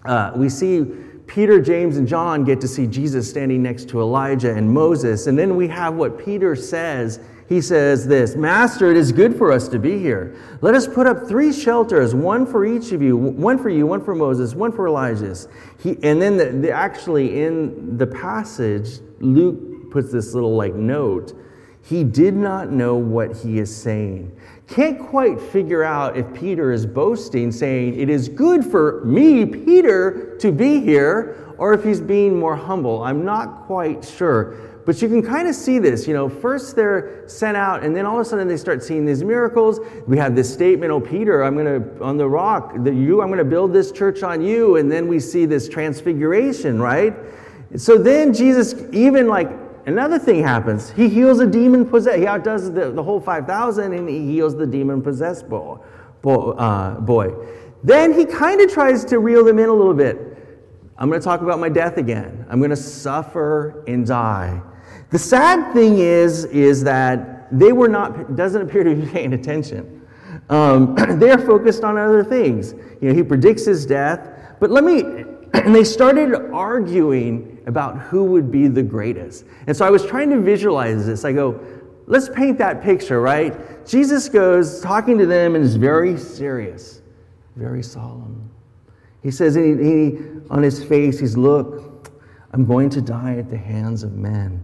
uh, 0.05 0.31
we 0.33 0.47
see 0.47 0.85
Peter, 1.27 1.61
James, 1.61 1.97
and 1.97 2.07
John 2.07 2.45
get 2.45 2.61
to 2.61 2.69
see 2.69 2.87
Jesus 2.87 3.29
standing 3.29 3.61
next 3.61 3.89
to 3.89 3.99
Elijah 3.99 4.55
and 4.55 4.71
Moses, 4.71 5.27
and 5.27 5.37
then 5.37 5.57
we 5.57 5.67
have 5.67 5.95
what 5.95 6.17
Peter 6.17 6.55
says 6.55 7.19
he 7.49 7.61
says 7.61 8.05
this 8.05 8.35
Master, 8.35 8.91
it 8.91 8.95
is 8.95 9.11
good 9.11 9.35
for 9.35 9.51
us 9.51 9.67
to 9.69 9.79
be 9.79 9.97
here. 9.97 10.35
Let 10.61 10.75
us 10.75 10.87
put 10.87 11.07
up 11.07 11.27
three 11.27 11.51
shelters, 11.51 12.13
one 12.13 12.45
for 12.45 12.63
each 12.63 12.91
of 12.91 13.01
you, 13.01 13.17
one 13.17 13.57
for 13.57 13.69
you, 13.69 13.87
one 13.87 14.05
for 14.05 14.13
Moses, 14.13 14.53
one 14.53 14.71
for 14.71 14.87
Elijah. 14.87 15.35
He, 15.81 15.97
and 16.03 16.21
then 16.21 16.37
the, 16.37 16.45
the, 16.45 16.71
actually 16.71 17.41
in 17.41 17.97
the 17.97 18.05
passage, 18.05 18.99
Luke 19.19 19.91
puts 19.91 20.11
this 20.11 20.35
little 20.35 20.55
like 20.55 20.75
note. 20.75 21.33
He 21.81 22.03
did 22.03 22.35
not 22.35 22.69
know 22.71 22.95
what 22.95 23.35
he 23.37 23.57
is 23.57 23.75
saying. 23.75 24.39
Can't 24.69 24.99
quite 24.99 25.41
figure 25.41 25.83
out 25.83 26.15
if 26.15 26.31
Peter 26.31 26.71
is 26.71 26.85
boasting, 26.85 27.51
saying, 27.51 27.99
It 27.99 28.07
is 28.07 28.29
good 28.29 28.63
for 28.63 29.03
me, 29.03 29.43
Peter, 29.43 30.37
to 30.37 30.51
be 30.51 30.79
here, 30.79 31.55
or 31.57 31.73
if 31.73 31.83
he's 31.83 31.99
being 31.99 32.37
more 32.37 32.55
humble. 32.55 33.03
I'm 33.03 33.25
not 33.25 33.65
quite 33.65 34.05
sure. 34.05 34.57
But 34.85 35.01
you 35.01 35.07
can 35.07 35.23
kind 35.23 35.47
of 35.47 35.55
see 35.55 35.79
this. 35.79 36.07
You 36.07 36.13
know, 36.13 36.29
first 36.29 36.75
they're 36.75 37.27
sent 37.27 37.57
out, 37.57 37.83
and 37.83 37.95
then 37.95 38.05
all 38.05 38.19
of 38.19 38.21
a 38.21 38.29
sudden 38.29 38.47
they 38.47 38.57
start 38.57 38.83
seeing 38.83 39.05
these 39.05 39.23
miracles. 39.23 39.79
We 40.07 40.17
have 40.17 40.35
this 40.35 40.51
statement, 40.51 40.91
"Oh, 40.91 41.01
Peter, 41.01 41.43
I'm 41.43 41.55
going 41.55 41.65
to 41.65 42.03
on 42.03 42.17
the 42.17 42.29
rock, 42.29 42.73
that 42.83 42.93
you, 42.93 43.21
I'm 43.21 43.27
going 43.27 43.39
to 43.39 43.45
build 43.45 43.73
this 43.73 43.91
church 43.91 44.21
on 44.21 44.41
you." 44.41 44.77
And 44.77 44.91
then 44.91 45.07
we 45.07 45.19
see 45.19 45.45
this 45.45 45.67
transfiguration, 45.67 46.79
right? 46.79 47.15
So 47.75 47.97
then 47.97 48.33
Jesus, 48.33 48.75
even 48.91 49.27
like 49.27 49.49
another 49.85 50.19
thing 50.19 50.41
happens. 50.43 50.91
He 50.91 51.09
heals 51.09 51.39
a 51.39 51.47
demon 51.47 51.85
possessed. 51.85 52.19
He 52.19 52.27
outdoes 52.27 52.71
the, 52.71 52.91
the 52.91 53.03
whole 53.03 53.19
five 53.19 53.45
thousand, 53.45 53.93
and 53.93 54.07
he 54.07 54.25
heals 54.25 54.55
the 54.55 54.67
demon 54.67 55.01
possessed 55.01 55.49
boy. 55.49 55.77
uh, 56.25 56.99
boy. 56.99 57.33
Then 57.83 58.13
he 58.13 58.25
kind 58.25 58.59
of 58.61 58.71
tries 58.71 59.05
to 59.05 59.19
reel 59.19 59.43
them 59.43 59.59
in 59.59 59.69
a 59.69 59.73
little 59.73 59.93
bit. 59.93 60.29
I'm 60.97 61.07
going 61.07 61.21
to 61.21 61.23
talk 61.23 61.41
about 61.41 61.59
my 61.59 61.69
death 61.69 61.97
again. 61.97 62.45
I'm 62.49 62.59
going 62.59 62.71
to 62.71 62.75
suffer 62.75 63.85
and 63.87 64.05
die. 64.05 64.61
The 65.11 65.19
sad 65.19 65.73
thing 65.73 65.97
is, 65.97 66.43
is 66.45 66.83
that 66.83 67.47
they 67.57 67.71
were 67.71 67.87
not, 67.87 68.35
doesn't 68.35 68.61
appear 68.61 68.83
to 68.83 68.95
be 68.95 69.07
paying 69.07 69.33
attention. 69.33 70.05
Um, 70.49 70.95
they 71.19 71.31
are 71.31 71.39
focused 71.39 71.83
on 71.83 71.97
other 71.97 72.23
things. 72.23 72.73
You 73.01 73.09
know, 73.09 73.13
he 73.13 73.23
predicts 73.23 73.65
his 73.65 73.85
death, 73.85 74.29
but 74.59 74.71
let 74.71 74.83
me, 74.83 75.01
and 75.53 75.73
they 75.73 75.85
started 75.85 76.51
arguing 76.51 77.48
about 77.69 77.97
who 77.99 78.25
would 78.25 78.51
be 78.51 78.67
the 78.67 78.83
greatest. 78.83 79.45
And 79.67 79.77
so 79.77 79.85
I 79.85 79.89
was 79.89 80.05
trying 80.05 80.29
to 80.31 80.39
visualize 80.39 81.05
this. 81.05 81.23
I 81.23 81.31
go, 81.31 81.59
let's 82.07 82.27
paint 82.27 82.57
that 82.57 82.81
picture, 82.81 83.21
right? 83.21 83.85
Jesus 83.87 84.27
goes 84.27 84.81
talking 84.81 85.17
to 85.19 85.25
them 85.25 85.55
and 85.55 85.63
is 85.63 85.75
very 85.75 86.17
serious, 86.17 87.01
very 87.55 87.83
solemn. 87.83 88.49
He 89.21 89.31
says, 89.31 89.55
and 89.55 89.79
he, 89.79 89.85
he, 89.85 90.17
on 90.49 90.63
his 90.63 90.83
face, 90.83 91.19
he's, 91.19 91.37
Look, 91.37 92.11
I'm 92.51 92.65
going 92.65 92.89
to 92.89 93.01
die 93.01 93.35
at 93.37 93.49
the 93.49 93.57
hands 93.57 94.03
of 94.03 94.13
men. 94.13 94.63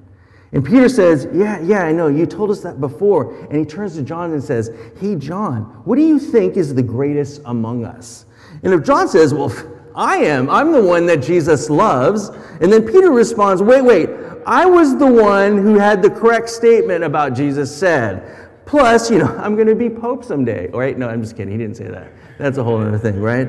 And 0.51 0.65
Peter 0.65 0.89
says, 0.89 1.27
Yeah, 1.33 1.59
yeah, 1.61 1.83
I 1.83 1.91
know. 1.91 2.07
You 2.07 2.25
told 2.25 2.49
us 2.49 2.61
that 2.61 2.79
before. 2.81 3.35
And 3.47 3.57
he 3.59 3.65
turns 3.65 3.95
to 3.95 4.01
John 4.01 4.31
and 4.31 4.43
says, 4.43 4.71
Hey, 4.99 5.15
John, 5.15 5.63
what 5.85 5.97
do 5.97 6.01
you 6.01 6.17
think 6.17 6.57
is 6.57 6.73
the 6.73 6.83
greatest 6.83 7.41
among 7.45 7.85
us? 7.85 8.25
And 8.63 8.73
if 8.73 8.83
John 8.83 9.07
says, 9.07 9.33
Well, 9.33 9.49
I 9.95 10.17
am, 10.17 10.49
I'm 10.49 10.71
the 10.71 10.83
one 10.83 11.05
that 11.05 11.17
Jesus 11.23 11.69
loves. 11.69 12.29
And 12.61 12.71
then 12.71 12.85
Peter 12.85 13.11
responds, 13.11 13.61
Wait, 13.61 13.81
wait, 13.81 14.09
I 14.45 14.65
was 14.65 14.97
the 14.97 15.07
one 15.07 15.57
who 15.57 15.75
had 15.75 16.01
the 16.01 16.09
correct 16.09 16.49
statement 16.49 17.03
about 17.03 17.33
Jesus 17.33 17.75
said. 17.75 18.49
Plus, 18.65 19.09
you 19.09 19.17
know, 19.19 19.35
I'm 19.37 19.55
going 19.55 19.67
to 19.67 19.75
be 19.75 19.89
Pope 19.89 20.23
someday. 20.23 20.69
All 20.71 20.79
right? 20.79 20.97
No, 20.97 21.07
I'm 21.07 21.21
just 21.21 21.35
kidding. 21.35 21.51
He 21.51 21.57
didn't 21.57 21.77
say 21.77 21.87
that. 21.87 22.11
That's 22.37 22.57
a 22.57 22.63
whole 22.63 22.81
other 22.81 22.97
thing, 22.97 23.19
right? 23.21 23.47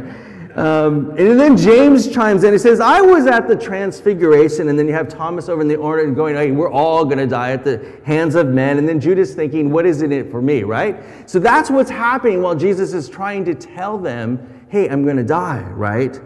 Um, 0.57 1.11
and 1.19 1.39
then 1.39 1.55
James 1.55 2.11
chimes 2.11 2.43
in. 2.43 2.53
He 2.53 2.59
says, 2.59 2.81
I 2.81 3.03
was 3.03 3.27
at 3.27 3.47
the 3.47 3.57
transfiguration. 3.57 4.69
And 4.69 4.79
then 4.79 4.87
you 4.87 4.95
have 4.95 5.09
Thomas 5.09 5.51
over 5.51 5.61
in 5.61 5.69
the 5.69 5.77
order 5.77 6.11
going, 6.13 6.35
hey, 6.35 6.51
we're 6.51 6.71
all 6.71 7.05
going 7.05 7.19
to 7.19 7.27
die 7.27 7.51
at 7.51 7.63
the 7.63 8.01
hands 8.05 8.35
of 8.35 8.47
men. 8.47 8.79
And 8.79 8.89
then 8.89 8.99
Judas 8.99 9.35
thinking, 9.35 9.71
what 9.71 9.85
is 9.85 10.01
in 10.01 10.13
it 10.13 10.31
for 10.31 10.41
me, 10.41 10.63
right? 10.63 10.97
So 11.29 11.39
that's 11.39 11.71
what's 11.71 11.91
happening 11.91 12.41
while 12.41 12.55
Jesus 12.55 12.95
is 12.95 13.11
trying 13.11 13.45
to 13.45 13.55
tell 13.55 13.99
them, 13.99 14.65
hey, 14.69 14.89
I'm 14.89 15.05
going 15.05 15.19
to 15.19 15.25
die, 15.25 15.63
right? 15.73 16.19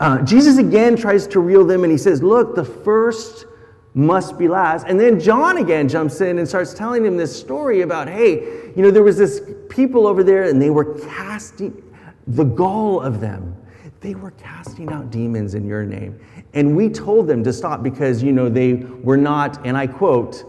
Uh, 0.00 0.22
Jesus 0.22 0.58
again 0.58 0.96
tries 0.96 1.26
to 1.28 1.40
reel 1.40 1.64
them 1.64 1.84
and 1.84 1.90
he 1.90 1.98
says, 1.98 2.22
look, 2.22 2.54
the 2.54 2.64
first 2.64 3.46
must 3.94 4.36
be 4.36 4.48
last. 4.48 4.86
And 4.86 4.98
then 4.98 5.20
John 5.20 5.58
again 5.58 5.88
jumps 5.88 6.20
in 6.20 6.38
and 6.38 6.48
starts 6.48 6.74
telling 6.74 7.04
him 7.04 7.16
this 7.16 7.38
story 7.38 7.82
about, 7.82 8.08
hey, 8.08 8.72
you 8.74 8.82
know, 8.82 8.90
there 8.90 9.04
was 9.04 9.16
this 9.16 9.40
people 9.68 10.06
over 10.06 10.24
there 10.24 10.44
and 10.44 10.60
they 10.60 10.70
were 10.70 10.98
casting 10.98 11.80
the 12.26 12.44
gall 12.44 13.00
of 13.00 13.20
them 13.20 13.56
they 14.04 14.14
were 14.14 14.32
casting 14.32 14.90
out 14.90 15.10
demons 15.10 15.54
in 15.54 15.66
your 15.66 15.82
name. 15.86 16.20
And 16.52 16.76
we 16.76 16.90
told 16.90 17.26
them 17.26 17.42
to 17.42 17.52
stop 17.54 17.82
because, 17.82 18.22
you 18.22 18.32
know, 18.32 18.50
they 18.50 18.74
were 18.74 19.16
not, 19.16 19.66
and 19.66 19.78
I 19.78 19.86
quote, 19.86 20.44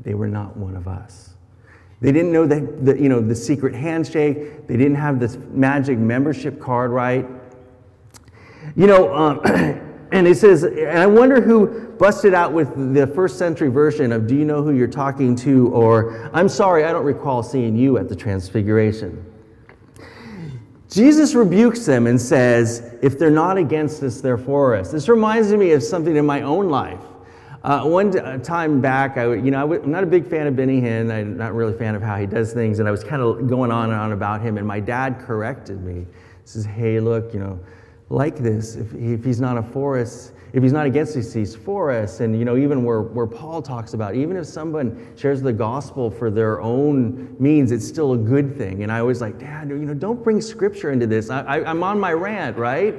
they 0.00 0.14
were 0.14 0.26
not 0.26 0.56
one 0.56 0.76
of 0.76 0.88
us. 0.88 1.36
They 2.00 2.10
didn't 2.10 2.32
know 2.32 2.46
the, 2.46 3.00
you 3.00 3.08
know, 3.08 3.20
the 3.20 3.34
secret 3.34 3.76
handshake. 3.76 4.66
They 4.66 4.76
didn't 4.76 4.96
have 4.96 5.20
this 5.20 5.38
magic 5.52 5.98
membership 5.98 6.60
card 6.60 6.90
right. 6.90 7.24
You 8.76 8.86
know, 8.88 9.14
um, 9.14 9.40
and 10.12 10.26
it 10.26 10.36
says, 10.36 10.64
and 10.64 10.98
I 10.98 11.06
wonder 11.06 11.40
who 11.40 11.88
busted 11.98 12.34
out 12.34 12.52
with 12.52 12.94
the 12.94 13.06
first 13.06 13.38
century 13.38 13.68
version 13.68 14.10
of 14.12 14.26
Do 14.26 14.34
you 14.34 14.44
know 14.44 14.62
who 14.62 14.72
you're 14.72 14.88
talking 14.88 15.36
to? 15.36 15.68
or 15.68 16.30
I'm 16.32 16.48
sorry, 16.48 16.84
I 16.84 16.92
don't 16.92 17.04
recall 17.04 17.42
seeing 17.42 17.76
you 17.76 17.98
at 17.98 18.08
the 18.08 18.16
Transfiguration. 18.16 19.24
Jesus 20.88 21.34
rebukes 21.34 21.86
them 21.86 22.06
and 22.06 22.20
says, 22.20 22.94
If 23.02 23.18
they're 23.18 23.30
not 23.30 23.58
against 23.58 24.02
us, 24.02 24.20
they're 24.20 24.38
for 24.38 24.76
us. 24.76 24.90
This 24.90 25.08
reminds 25.08 25.52
me 25.52 25.72
of 25.72 25.82
something 25.82 26.14
in 26.14 26.26
my 26.26 26.42
own 26.42 26.68
life. 26.68 27.00
Uh, 27.64 27.82
one 27.82 28.12
time 28.42 28.80
back, 28.80 29.16
I, 29.16 29.34
you 29.34 29.50
know, 29.50 29.72
I'm 29.72 29.90
not 29.90 30.04
a 30.04 30.06
big 30.06 30.26
fan 30.26 30.46
of 30.46 30.54
Benny 30.54 30.80
Hinn. 30.80 31.10
I'm 31.10 31.36
not 31.36 31.54
really 31.54 31.74
a 31.74 31.78
fan 31.78 31.94
of 31.94 32.02
how 32.02 32.16
he 32.16 32.26
does 32.26 32.52
things, 32.52 32.78
and 32.78 32.86
I 32.86 32.90
was 32.90 33.02
kind 33.02 33.22
of 33.22 33.48
going 33.48 33.72
on 33.72 33.90
and 33.90 33.98
on 33.98 34.12
about 34.12 34.42
him. 34.42 34.58
And 34.58 34.66
my 34.66 34.80
dad 34.80 35.18
corrected 35.20 35.82
me. 35.82 36.00
He 36.00 36.06
says, 36.44 36.66
"Hey, 36.66 37.00
look, 37.00 37.32
you 37.32 37.40
know, 37.40 37.58
like 38.14 38.36
this. 38.36 38.76
If, 38.76 38.94
if 38.94 39.24
he's 39.24 39.40
not 39.40 39.58
a 39.58 39.78
us, 39.78 40.32
if 40.52 40.62
he's 40.62 40.72
not 40.72 40.86
against 40.86 41.16
us, 41.16 41.32
he's 41.32 41.54
for 41.54 41.90
us. 41.90 42.20
And 42.20 42.38
you 42.38 42.44
know, 42.44 42.56
even 42.56 42.84
where, 42.84 43.02
where 43.02 43.26
Paul 43.26 43.60
talks 43.60 43.92
about, 43.92 44.14
even 44.14 44.36
if 44.36 44.46
someone 44.46 45.12
shares 45.16 45.42
the 45.42 45.52
gospel 45.52 46.10
for 46.10 46.30
their 46.30 46.60
own 46.60 47.36
means, 47.40 47.72
it's 47.72 47.86
still 47.86 48.12
a 48.12 48.16
good 48.16 48.56
thing. 48.56 48.84
And 48.84 48.92
I 48.92 49.02
was 49.02 49.20
like, 49.20 49.38
Dad, 49.38 49.68
you 49.68 49.76
know, 49.76 49.94
don't 49.94 50.22
bring 50.22 50.40
scripture 50.40 50.92
into 50.92 51.08
this. 51.08 51.28
I, 51.28 51.60
I'm 51.64 51.82
on 51.82 51.98
my 51.98 52.12
rant, 52.12 52.56
right? 52.56 52.94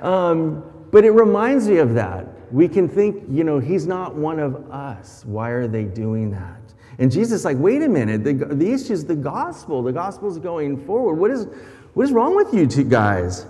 um, 0.00 0.64
but 0.90 1.04
it 1.04 1.10
reminds 1.10 1.68
me 1.68 1.76
of 1.76 1.92
that. 1.94 2.26
We 2.50 2.66
can 2.68 2.88
think, 2.88 3.24
you 3.30 3.44
know, 3.44 3.58
he's 3.58 3.86
not 3.86 4.14
one 4.14 4.38
of 4.38 4.70
us. 4.70 5.22
Why 5.26 5.50
are 5.50 5.68
they 5.68 5.84
doing 5.84 6.30
that? 6.30 6.56
And 6.98 7.12
Jesus 7.12 7.40
is 7.40 7.44
like, 7.44 7.58
wait 7.58 7.82
a 7.82 7.88
minute, 7.88 8.24
the, 8.24 8.32
the 8.32 8.72
issue 8.72 8.94
is 8.94 9.04
the 9.04 9.14
gospel. 9.14 9.82
The 9.82 9.92
gospel 9.92 10.30
is 10.30 10.38
going 10.38 10.84
forward. 10.86 11.14
What 11.14 11.30
is, 11.30 11.46
what 11.92 12.04
is 12.04 12.12
wrong 12.12 12.34
with 12.34 12.54
you 12.54 12.66
two 12.66 12.84
guys? 12.84 13.44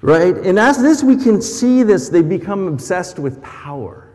Right? 0.00 0.36
And 0.36 0.58
as 0.58 0.80
this, 0.80 1.02
we 1.02 1.16
can 1.16 1.42
see 1.42 1.82
this, 1.82 2.08
they 2.08 2.22
become 2.22 2.68
obsessed 2.68 3.18
with 3.18 3.42
power. 3.42 4.08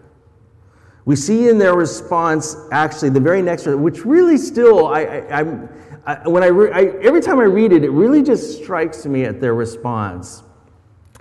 We 1.06 1.18
see 1.18 1.50
in 1.50 1.58
their 1.58 1.76
response, 1.76 2.56
actually, 2.72 3.10
the 3.10 3.20
very 3.20 3.42
next, 3.42 3.66
which 3.66 4.06
really 4.06 4.38
still, 4.38 4.88
I, 4.88 5.02
I, 5.02 5.58
I 6.06 6.28
when 6.28 6.44
I, 6.44 6.48
re, 6.48 6.72
I, 6.72 6.82
every 7.02 7.22
time 7.22 7.40
I 7.40 7.44
read 7.44 7.74
it, 7.74 7.84
it 7.84 7.90
really 7.90 8.24
just 8.24 8.64
strikes 8.64 9.06
me 9.06 9.26
at 9.26 9.42
their 9.42 9.54
response. 9.54 10.44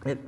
It, 0.06 0.18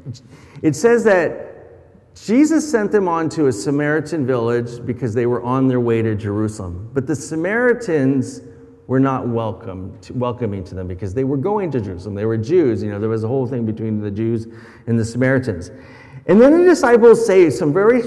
it 0.62 0.74
says 0.74 1.04
that 1.04 2.14
Jesus 2.16 2.68
sent 2.68 2.92
them 2.92 3.08
on 3.08 3.28
to 3.30 3.46
a 3.46 3.52
Samaritan 3.52 4.26
village 4.26 4.84
because 4.84 5.14
they 5.14 5.26
were 5.26 5.42
on 5.42 5.68
their 5.68 5.80
way 5.80 6.02
to 6.02 6.14
Jerusalem. 6.14 6.90
But 6.92 7.06
the 7.06 7.16
Samaritans 7.16 8.40
were 8.86 9.00
not 9.00 9.26
welcome 9.26 9.98
to, 10.00 10.12
welcoming 10.12 10.62
to 10.64 10.74
them 10.74 10.86
because 10.86 11.14
they 11.14 11.24
were 11.24 11.36
going 11.36 11.70
to 11.70 11.80
Jerusalem. 11.80 12.14
They 12.14 12.26
were 12.26 12.36
Jews. 12.36 12.82
You 12.82 12.90
know, 12.90 13.00
there 13.00 13.08
was 13.08 13.24
a 13.24 13.28
whole 13.28 13.46
thing 13.46 13.64
between 13.64 14.00
the 14.00 14.10
Jews 14.10 14.46
and 14.86 14.98
the 14.98 15.04
Samaritans. 15.04 15.70
And 16.26 16.40
then 16.40 16.58
the 16.58 16.64
disciples 16.64 17.24
say 17.24 17.50
some 17.50 17.72
very 17.72 18.02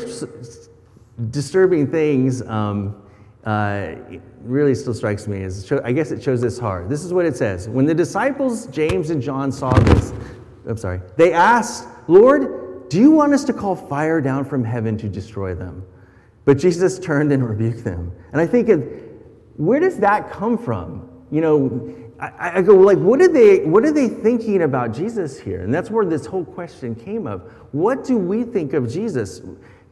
disturbing 1.30 1.90
things. 1.90 2.42
Um, 2.44 3.02
uh, 3.46 3.96
really 4.42 4.76
still 4.76 4.94
strikes 4.94 5.26
me 5.26 5.44
as 5.44 5.72
I 5.84 5.94
guess 5.94 6.12
it 6.12 6.22
shows 6.22 6.42
this 6.42 6.60
hard. 6.60 6.90
This 6.90 7.04
is 7.06 7.13
what 7.13 7.26
it 7.26 7.38
says: 7.38 7.70
When 7.70 7.86
the 7.86 7.94
disciples 7.94 8.68
James 8.68 9.10
and 9.10 9.22
John 9.22 9.52
saw 9.54 9.72
this, 9.80 10.13
I'm 10.68 10.76
sorry, 10.76 11.00
they 11.16 11.32
asked, 11.32 11.88
"Lord, 12.08 12.90
do 12.90 13.00
you 13.00 13.10
want 13.12 13.34
us 13.34 13.46
to 13.46 13.54
call 13.54 13.76
fire 13.76 14.20
down 14.20 14.44
from 14.44 14.66
heaven 14.66 14.98
to 14.98 15.08
destroy 15.08 15.56
them?" 15.56 15.86
But 16.44 16.58
Jesus 16.58 17.00
turned 17.00 17.32
and 17.32 17.48
rebuked 17.50 17.86
them. 17.86 18.12
And 18.32 18.42
I 18.42 18.48
think, 18.48 18.70
where 19.58 19.80
does 19.80 19.98
that 19.98 20.32
come 20.32 20.58
from? 20.58 21.10
You 21.32 21.41
know, 21.41 21.96
I, 22.20 22.60
I, 22.60 22.62
go 22.62 22.76
like, 22.76 22.98
what 22.98 23.22
are 23.22 23.28
they? 23.28 23.65
What 23.65 23.84
are 23.84 23.91
they 23.91 24.08
thinking 24.08 24.63
about 24.63 24.93
Jesus 24.93 25.39
here? 25.39 25.62
And 25.62 25.74
that's 25.74 25.91
where 25.91 26.06
this 26.06 26.26
whole 26.26 26.46
question 26.46 26.96
came 26.96 27.28
of. 27.28 27.41
What 27.74 28.04
do 28.04 28.17
we 28.17 28.43
think 28.43 28.74
of 28.74 28.89
Jesus? 28.91 29.41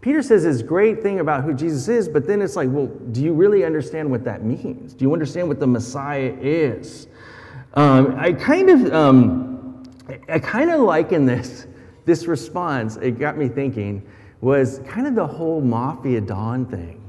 Peter 0.02 0.22
says 0.22 0.44
this 0.44 0.62
great 0.62 1.02
thing 1.02 1.20
about 1.20 1.44
who 1.44 1.54
Jesus 1.54 1.88
is, 1.88 2.08
but 2.08 2.28
then 2.28 2.42
it's 2.42 2.56
like, 2.56 2.70
well, 2.72 2.88
do 3.12 3.24
you 3.24 3.34
really 3.34 3.66
understand 3.66 4.10
what 4.10 4.24
that 4.24 4.44
means? 4.44 4.94
Do 4.94 5.04
you 5.04 5.12
understand 5.14 5.48
what 5.48 5.60
the 5.60 5.68
Messiah 5.68 6.36
is? 6.40 7.08
Um, 7.74 8.16
I 8.18 8.32
kind 8.32 8.70
of, 8.70 8.94
um, 8.94 9.84
I 10.30 10.40
kind 10.40 10.70
of 10.70 10.82
liken 10.82 11.26
this, 11.26 11.66
this 12.06 12.28
response. 12.28 12.98
It 12.98 13.18
got 13.20 13.38
me 13.38 13.48
thinking 13.48 14.08
was 14.42 14.80
kind 14.86 15.08
of 15.08 15.16
the 15.16 15.26
whole 15.26 15.60
mafia 15.60 16.22
Don 16.22 16.66
thing. 16.68 17.02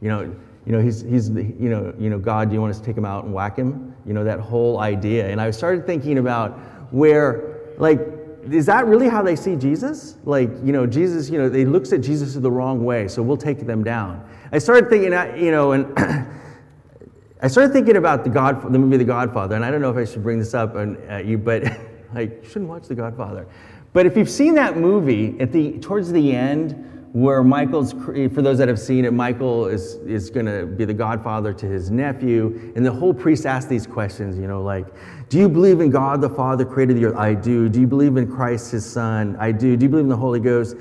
You 0.00 0.08
know, 0.08 0.36
you 0.66 0.72
know, 0.72 0.80
he's, 0.80 1.02
he's 1.02 1.28
you 1.28 1.68
know, 1.68 1.94
you 1.98 2.08
know, 2.08 2.18
God, 2.18 2.48
do 2.48 2.54
you 2.54 2.60
want 2.60 2.70
us 2.70 2.78
to 2.80 2.84
take 2.84 2.96
him 2.96 3.04
out 3.04 3.24
and 3.24 3.34
whack 3.34 3.56
him? 3.56 3.94
You 4.06 4.14
know, 4.14 4.24
that 4.24 4.40
whole 4.40 4.80
idea. 4.80 5.28
And 5.28 5.40
I 5.40 5.50
started 5.50 5.86
thinking 5.86 6.18
about 6.18 6.58
where, 6.90 7.74
like, 7.76 8.00
is 8.50 8.66
that 8.66 8.86
really 8.86 9.08
how 9.08 9.22
they 9.22 9.36
see 9.36 9.56
Jesus? 9.56 10.16
Like, 10.24 10.50
you 10.62 10.72
know, 10.72 10.86
Jesus, 10.86 11.28
you 11.28 11.38
know, 11.38 11.48
they 11.48 11.64
looks 11.64 11.92
at 11.92 12.00
Jesus 12.00 12.34
the 12.34 12.50
wrong 12.50 12.84
way, 12.84 13.08
so 13.08 13.22
we'll 13.22 13.36
take 13.36 13.66
them 13.66 13.84
down. 13.84 14.26
I 14.52 14.58
started 14.58 14.90
thinking, 14.90 15.12
you 15.42 15.50
know, 15.50 15.72
and 15.72 15.92
I 17.42 17.48
started 17.48 17.72
thinking 17.72 17.96
about 17.96 18.24
the 18.24 18.30
God, 18.30 18.72
the 18.72 18.78
movie 18.78 18.96
The 18.96 19.04
Godfather, 19.04 19.54
and 19.54 19.64
I 19.64 19.70
don't 19.70 19.80
know 19.80 19.90
if 19.90 19.96
I 19.96 20.10
should 20.10 20.22
bring 20.22 20.38
this 20.38 20.54
up 20.54 20.76
on 20.76 20.96
uh, 21.10 21.18
you, 21.18 21.38
but 21.38 21.64
like, 22.14 22.42
you 22.42 22.48
shouldn't 22.48 22.68
watch 22.68 22.88
The 22.88 22.94
Godfather. 22.94 23.46
But 23.92 24.06
if 24.06 24.16
you've 24.16 24.30
seen 24.30 24.54
that 24.56 24.76
movie, 24.76 25.38
at 25.40 25.52
the 25.52 25.78
towards 25.78 26.10
the 26.10 26.34
end, 26.34 26.93
where 27.14 27.44
Michael's, 27.44 27.94
eh, 28.16 28.26
for 28.26 28.42
those 28.42 28.58
that 28.58 28.66
have 28.66 28.80
seen 28.80 29.04
it, 29.04 29.12
Michael 29.12 29.66
is, 29.66 29.94
is 30.04 30.30
going 30.30 30.46
to 30.46 30.66
be 30.66 30.84
the 30.84 30.92
godfather 30.92 31.52
to 31.52 31.64
his 31.64 31.88
nephew. 31.88 32.72
And 32.74 32.84
the 32.84 32.90
whole 32.90 33.14
priest 33.14 33.46
asks 33.46 33.70
these 33.70 33.86
questions, 33.86 34.36
you 34.36 34.48
know, 34.48 34.60
like, 34.60 34.84
do 35.28 35.38
you 35.38 35.48
believe 35.48 35.78
in 35.78 35.90
God 35.90 36.20
the 36.20 36.28
Father 36.28 36.64
created 36.64 36.96
the 36.96 37.04
earth? 37.04 37.16
I 37.16 37.34
do. 37.34 37.68
Do 37.68 37.80
you 37.80 37.86
believe 37.86 38.16
in 38.16 38.28
Christ 38.28 38.72
his 38.72 38.84
Son? 38.84 39.36
I 39.38 39.52
do. 39.52 39.76
Do 39.76 39.84
you 39.84 39.88
believe 39.88 40.06
in 40.06 40.08
the 40.08 40.16
Holy 40.16 40.40
Ghost? 40.40 40.74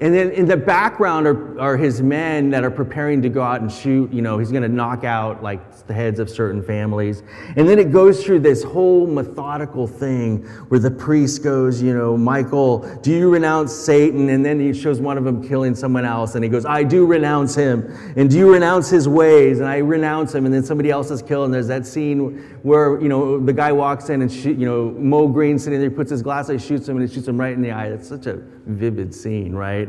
And 0.00 0.14
then 0.14 0.30
in 0.30 0.46
the 0.46 0.56
background 0.56 1.26
are, 1.26 1.60
are 1.60 1.76
his 1.76 2.02
men 2.02 2.50
that 2.50 2.64
are 2.64 2.70
preparing 2.70 3.22
to 3.22 3.28
go 3.30 3.42
out 3.42 3.62
and 3.62 3.72
shoot. 3.72 4.12
You 4.12 4.20
know, 4.20 4.38
he's 4.38 4.50
going 4.50 4.62
to 4.62 4.68
knock 4.68 5.04
out 5.04 5.42
like 5.42 5.86
the 5.86 5.94
heads 5.94 6.20
of 6.20 6.28
certain 6.28 6.62
families. 6.62 7.22
And 7.56 7.68
then 7.68 7.78
it 7.78 7.92
goes 7.92 8.24
through 8.24 8.40
this 8.40 8.62
whole 8.62 9.06
methodical 9.06 9.86
thing 9.86 10.44
where 10.68 10.80
the 10.80 10.90
priest 10.90 11.42
goes, 11.42 11.80
you 11.80 11.96
know, 11.96 12.16
Michael, 12.16 12.80
do 13.02 13.10
you 13.10 13.30
renounce 13.30 13.72
Satan? 13.72 14.28
And 14.28 14.44
then 14.44 14.60
he 14.60 14.74
shows 14.74 15.00
one 15.00 15.16
of 15.16 15.24
them 15.24 15.46
killing 15.46 15.74
someone 15.74 16.04
else. 16.04 16.34
And 16.34 16.44
he 16.44 16.50
goes, 16.50 16.66
I 16.66 16.82
do 16.82 17.06
renounce 17.06 17.54
him. 17.54 17.90
And 18.16 18.28
do 18.28 18.36
you 18.36 18.52
renounce 18.52 18.90
his 18.90 19.08
ways? 19.08 19.60
And 19.60 19.68
I 19.68 19.78
renounce 19.78 20.34
him. 20.34 20.44
And 20.44 20.52
then 20.52 20.64
somebody 20.64 20.90
else 20.90 21.10
is 21.10 21.22
killed. 21.22 21.46
And 21.46 21.54
there's 21.54 21.68
that 21.68 21.86
scene 21.86 22.58
where, 22.62 23.00
you 23.00 23.08
know, 23.08 23.38
the 23.38 23.52
guy 23.52 23.72
walks 23.72 24.10
in 24.10 24.22
and, 24.22 24.30
shoot, 24.30 24.58
you 24.58 24.66
know, 24.66 24.90
Moe 24.98 25.28
Greene 25.28 25.58
sitting 25.58 25.78
there, 25.78 25.88
he 25.88 25.94
puts 25.94 26.10
his 26.10 26.22
glass, 26.22 26.48
he 26.48 26.58
shoots 26.58 26.88
him, 26.88 26.96
and 26.96 27.08
he 27.08 27.14
shoots 27.14 27.28
him 27.28 27.40
right 27.40 27.52
in 27.52 27.62
the 27.62 27.70
eye. 27.70 27.86
It's 27.86 28.08
such 28.08 28.26
a 28.26 28.42
vivid 28.66 29.14
scene, 29.14 29.54
right? 29.54 29.85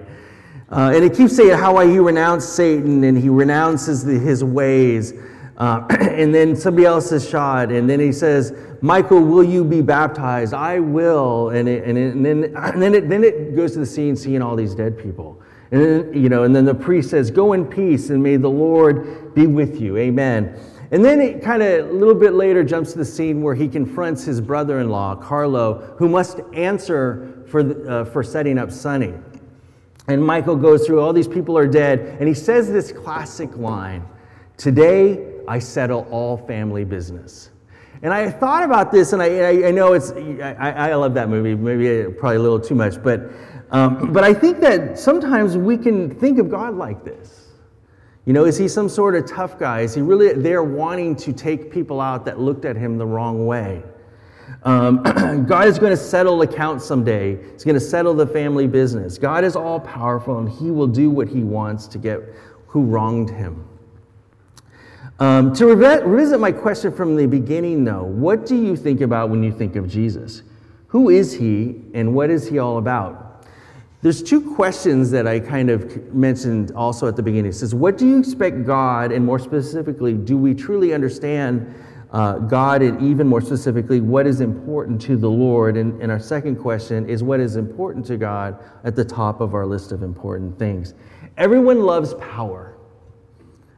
Uh, 0.70 0.92
and 0.94 1.04
it 1.04 1.16
keeps 1.16 1.36
saying 1.36 1.58
how 1.58 1.80
he 1.80 1.98
renounced 1.98 2.56
Satan 2.56 3.04
and 3.04 3.18
he 3.18 3.30
renounces 3.30 4.04
the, 4.04 4.20
his 4.20 4.44
ways. 4.44 5.14
Uh, 5.58 5.86
and 5.90 6.34
then 6.34 6.56
somebody 6.56 6.86
else 6.86 7.12
is 7.12 7.28
shot. 7.28 7.72
And 7.72 7.90
then 7.90 8.00
he 8.00 8.12
says, 8.12 8.54
Michael, 8.82 9.22
will 9.22 9.44
you 9.44 9.64
be 9.64 9.82
baptized? 9.82 10.54
I 10.54 10.80
will. 10.80 11.50
And, 11.50 11.70
it, 11.70 11.86
and, 11.86 11.98
it, 11.98 12.16
and 12.16 12.26
then, 12.26 12.44
and 12.56 12.82
then, 12.82 12.94
it, 12.94 13.10
then 13.10 13.24
it 13.24 13.56
goes 13.56 13.74
to 13.74 13.80
the 13.80 13.86
scene 13.86 14.16
seeing 14.16 14.42
all 14.42 14.56
these 14.56 14.76
dead 14.76 14.98
people. 14.98 15.42
And 15.72 15.82
then, 15.82 16.14
you 16.14 16.30
know, 16.30 16.44
and 16.44 16.56
then 16.56 16.66
the 16.66 16.76
priest 16.76 17.10
says, 17.10 17.32
Go 17.32 17.54
in 17.54 17.66
peace 17.66 18.10
and 18.10 18.22
may 18.22 18.38
the 18.38 18.50
Lord 18.50 19.34
be 19.34 19.48
with 19.48 19.82
you. 19.82 19.98
Amen. 19.98 20.58
And 20.92 21.04
then 21.04 21.20
it 21.20 21.42
kind 21.42 21.62
of 21.62 21.90
a 21.90 21.92
little 21.92 22.16
bit 22.16 22.34
later 22.34 22.64
jumps 22.64 22.94
to 22.94 22.98
the 22.98 23.06
scene 23.06 23.42
where 23.42 23.56
he 23.56 23.68
confronts 23.68 24.24
his 24.24 24.40
brother 24.40 24.80
in 24.80 24.90
law, 24.90 25.16
Carlo, 25.16 25.96
who 25.98 26.08
must 26.08 26.40
answer 26.54 27.44
for, 27.48 27.90
uh, 27.90 28.06
for 28.06 28.24
setting 28.24 28.58
up 28.58 28.72
Sonny. 28.72 29.14
And 30.08 30.26
Michael 30.26 30.56
goes 30.56 30.86
through 30.86 31.02
all 31.02 31.12
these 31.12 31.28
people 31.28 31.58
are 31.58 31.68
dead, 31.68 32.18
and 32.20 32.28
he 32.28 32.34
says 32.34 32.72
this 32.72 32.92
classic 32.92 33.56
line 33.58 34.06
Today 34.58 35.24
I 35.48 35.60
settle 35.60 36.08
all 36.10 36.36
family 36.36 36.84
business. 36.84 37.52
And 38.02 38.14
I 38.14 38.30
thought 38.30 38.64
about 38.64 38.92
this, 38.92 39.14
and 39.14 39.22
I, 39.22 39.68
I 39.68 39.72
know 39.72 39.94
it's, 39.94 40.12
I, 40.12 40.72
I, 40.72 40.96
love 40.96 41.14
that 41.16 41.30
movie, 41.30 41.56
maybe 41.56 42.12
probably 42.12 42.38
a 42.38 42.40
little 42.40 42.60
too 42.60 42.76
much, 42.76 43.02
but, 43.02 43.32
um, 43.72 44.14
but 44.14 44.24
I 44.24 44.34
think 44.34 44.60
that 44.62 45.00
sometimes 45.00 45.58
we 45.58 45.78
can 45.78 46.14
think 46.14 46.38
of 46.38 46.50
God 46.50 46.76
like 46.76 47.04
this. 47.04 47.48
You 48.26 48.34
know, 48.34 48.46
is 48.46 48.58
he 48.58 48.68
some 48.68 48.90
sort 48.90 49.16
of 49.16 49.26
tough 49.26 49.58
guy? 49.58 49.82
Is 49.82 49.96
he 49.96 50.02
really 50.02 50.34
there 50.34 50.64
wanting 50.64 51.16
to 51.18 51.34
take 51.34 51.72
people 51.72 52.02
out 52.02 52.26
that 52.26 52.40
looked 52.40 52.66
at 52.66 52.76
him 52.76 52.98
the 52.98 53.06
wrong 53.06 53.48
way? 53.48 53.84
Um, 54.64 55.04
God 55.48 55.68
is 55.68 55.80
going 55.80 55.92
to 55.92 55.98
settle 55.98 56.42
accounts 56.42 56.86
someday. 56.86 57.38
He's 57.54 57.64
going 57.64 57.76
to 57.76 57.80
settle 57.80 58.14
the 58.14 58.28
family 58.28 58.68
business. 58.68 59.18
God 59.18 59.44
is 59.44 59.56
all 59.56 59.80
powerful 59.80 60.40
and 60.40 60.50
he 60.50 60.72
will 60.72 60.88
do 60.88 61.10
what 61.10 61.28
he 61.28 61.44
wants 61.44 61.88
to 61.88 61.98
get 61.98 62.22
who 62.68 62.84
wronged 62.84 63.30
him. 63.30 63.68
Um, 65.20 65.54
to 65.56 65.66
revisit 65.66 66.40
my 66.40 66.52
question 66.52 66.94
from 66.94 67.16
the 67.16 67.26
beginning, 67.26 67.84
though, 67.84 68.04
what 68.04 68.46
do 68.46 68.56
you 68.56 68.76
think 68.76 69.02
about 69.02 69.30
when 69.30 69.42
you 69.42 69.52
think 69.52 69.76
of 69.76 69.90
Jesus? 69.90 70.44
Who 70.88 71.10
is 71.10 71.34
he 71.34 71.82
and 71.94 72.14
what 72.14 72.30
is 72.30 72.48
he 72.48 72.60
all 72.60 72.78
about? 72.78 73.46
There's 74.04 74.22
two 74.22 74.54
questions 74.56 75.10
that 75.12 75.26
I 75.26 75.40
kind 75.40 75.72
of 75.72 76.14
mentioned 76.14 76.72
also 76.72 77.08
at 77.08 77.16
the 77.16 77.24
beginning. 77.24 77.50
It 77.50 77.56
says, 77.56 77.74
What 77.74 77.98
do 77.98 78.08
you 78.08 78.20
expect 78.20 78.64
God, 78.64 79.12
and 79.12 79.26
more 79.26 79.40
specifically, 79.40 80.14
do 80.14 80.38
we 80.38 80.54
truly 80.54 80.94
understand 80.94 81.74
uh, 82.12 82.38
God 82.40 82.82
and 82.82 83.02
even 83.02 83.28
more 83.28 83.42
specifically, 83.42 84.00
what 84.00 84.26
is 84.26 84.42
important 84.42 85.02
to 85.02 85.18
the 85.18 85.30
Lord. 85.30 85.78
And, 85.78 86.02
and 86.02 86.12
our 86.12 86.20
second 86.20 86.58
question 86.58 87.08
is 87.10 87.24
what 87.24 87.40
is 87.40 87.56
important 87.56 88.06
to 88.08 88.18
God 88.18 88.64
at 88.84 88.96
the 88.96 89.04
top 89.04 89.42
of 89.42 89.54
our 89.54 89.66
list 89.66 89.92
of 89.92 90.04
important 90.04 90.58
things. 90.58 90.94
Everyone 91.38 91.82
loves 91.82 92.14
power, 92.16 92.78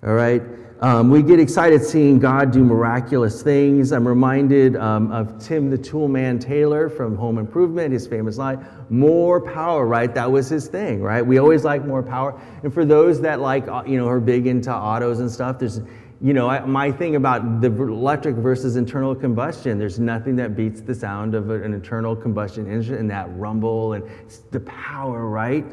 all 0.04 0.14
right? 0.14 0.42
Um, 0.82 1.10
we 1.10 1.22
get 1.22 1.42
excited 1.42 1.84
seeing 1.84 2.20
God 2.20 2.52
do 2.52 2.64
miraculous 2.64 3.44
things. 3.44 3.92
I'm 3.92 4.08
reminded 4.08 4.78
um, 4.78 5.12
of 5.12 5.38
Tim 5.38 5.70
the 5.70 5.78
Toolman 5.78 6.40
Taylor 6.40 6.88
from 6.88 7.18
Home 7.18 7.38
Improvement, 7.38 7.92
his 7.92 8.08
famous 8.08 8.38
line, 8.38 8.66
more 8.90 9.42
power, 9.42 9.86
right? 9.86 10.14
That 10.14 10.32
was 10.32 10.48
his 10.48 10.70
thing, 10.70 11.02
right? 11.02 11.22
We 11.22 11.38
always 11.38 11.66
like 11.66 11.86
more 11.86 12.02
power. 12.02 12.40
And 12.64 12.74
for 12.74 12.86
those 12.86 13.20
that 13.22 13.42
like, 13.42 13.68
uh, 13.68 13.84
you 13.86 13.98
know, 13.98 14.08
are 14.08 14.22
big 14.22 14.48
into 14.48 14.74
autos 14.74 15.20
and 15.20 15.30
stuff, 15.30 15.60
there's 15.60 15.82
you 16.22 16.34
know, 16.34 16.50
I, 16.50 16.66
my 16.66 16.92
thing 16.92 17.16
about 17.16 17.62
the 17.62 17.68
electric 17.68 18.36
versus 18.36 18.76
internal 18.76 19.16
combustion, 19.16 19.80
there's 19.80 20.00
nothing 20.00 20.36
that 20.36 20.54
beats 20.56 20.82
the 20.82 20.94
sound 20.94 21.34
of 21.34 21.50
an 21.50 21.74
internal 21.74 22.14
combustion 22.14 22.70
engine 22.70 22.96
and 22.96 23.10
that 23.10 23.34
rumble 23.38 23.94
and 23.94 24.04
the 24.52 24.60
power, 24.62 25.30
right? 25.30 25.66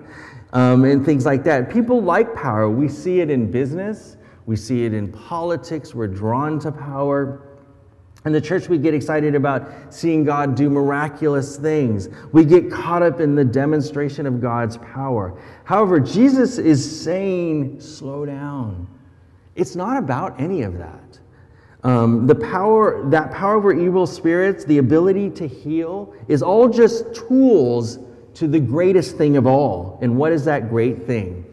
Um, 0.52 0.84
and 0.84 1.04
things 1.04 1.26
like 1.26 1.42
that. 1.44 1.68
People 1.68 2.00
like 2.00 2.32
power. 2.34 2.70
We 2.70 2.88
see 2.88 3.20
it 3.20 3.28
in 3.28 3.50
business, 3.50 4.16
we 4.46 4.54
see 4.54 4.84
it 4.84 4.94
in 4.94 5.10
politics, 5.10 5.94
we're 5.96 6.06
drawn 6.06 6.60
to 6.60 6.70
power. 6.70 7.42
In 8.24 8.32
the 8.32 8.40
church, 8.40 8.68
we 8.68 8.78
get 8.78 8.94
excited 8.94 9.34
about 9.34 9.92
seeing 9.92 10.24
God 10.24 10.54
do 10.54 10.70
miraculous 10.70 11.56
things. 11.56 12.08
We 12.32 12.44
get 12.44 12.70
caught 12.70 13.02
up 13.02 13.20
in 13.20 13.34
the 13.34 13.44
demonstration 13.44 14.26
of 14.26 14.40
God's 14.40 14.76
power. 14.78 15.40
However, 15.64 15.98
Jesus 16.00 16.58
is 16.58 17.02
saying, 17.04 17.80
slow 17.80 18.26
down. 18.26 18.88
It's 19.56 19.74
not 19.74 19.96
about 19.96 20.40
any 20.40 20.62
of 20.62 20.78
that. 20.78 21.18
Um, 21.82 22.26
the 22.26 22.34
power, 22.34 23.08
that 23.10 23.32
power 23.32 23.54
over 23.54 23.72
evil 23.72 24.06
spirits, 24.06 24.64
the 24.64 24.78
ability 24.78 25.30
to 25.30 25.48
heal, 25.48 26.14
is 26.28 26.42
all 26.42 26.68
just 26.68 27.14
tools 27.14 27.98
to 28.34 28.46
the 28.46 28.60
greatest 28.60 29.16
thing 29.16 29.36
of 29.36 29.46
all. 29.46 29.98
And 30.02 30.16
what 30.16 30.32
is 30.32 30.44
that 30.44 30.68
great 30.68 31.06
thing? 31.06 31.44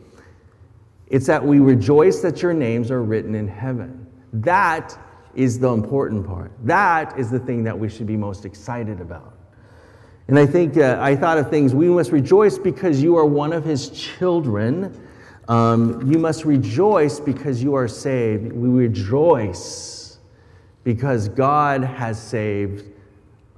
It's 1.08 1.28
that 1.28 1.46
we 1.46 1.60
rejoice 1.60 2.22
that 2.22 2.42
your 2.42 2.54
names 2.54 2.92
are 2.92 3.04
written 3.04 3.36
in 3.36 3.48
heaven. 3.48 4.08
That 4.34 4.98
is 5.36 5.60
the 5.60 5.70
important 5.70 6.26
part. 6.26 6.52
That 6.64 7.18
is 7.18 7.30
the 7.30 7.40
thing 7.40 7.64
that 7.64 7.78
we 7.78 7.90
should 7.90 8.08
be 8.08 8.18
most 8.18 8.46
excited 8.46 9.00
about. 9.00 9.38
And 10.28 10.40
I 10.40 10.46
think 10.46 10.78
uh, 10.78 10.98
I 11.00 11.16
thought 11.16 11.38
of 11.38 11.50
things 11.50 11.76
we 11.76 11.88
must 11.90 12.12
rejoice 12.12 12.58
because 12.58 13.02
you 13.02 13.18
are 13.18 13.26
one 13.26 13.54
of 13.54 13.64
his 13.64 13.90
children. 13.90 15.00
Um, 15.48 16.10
you 16.10 16.20
must 16.20 16.46
rejoice 16.46 17.20
because 17.20 17.62
you 17.62 17.76
are 17.76 17.88
saved. 17.88 18.52
We 18.54 18.70
rejoice 18.70 20.18
because 20.84 21.28
God 21.28 21.84
has 21.84 22.22
saved 22.22 22.86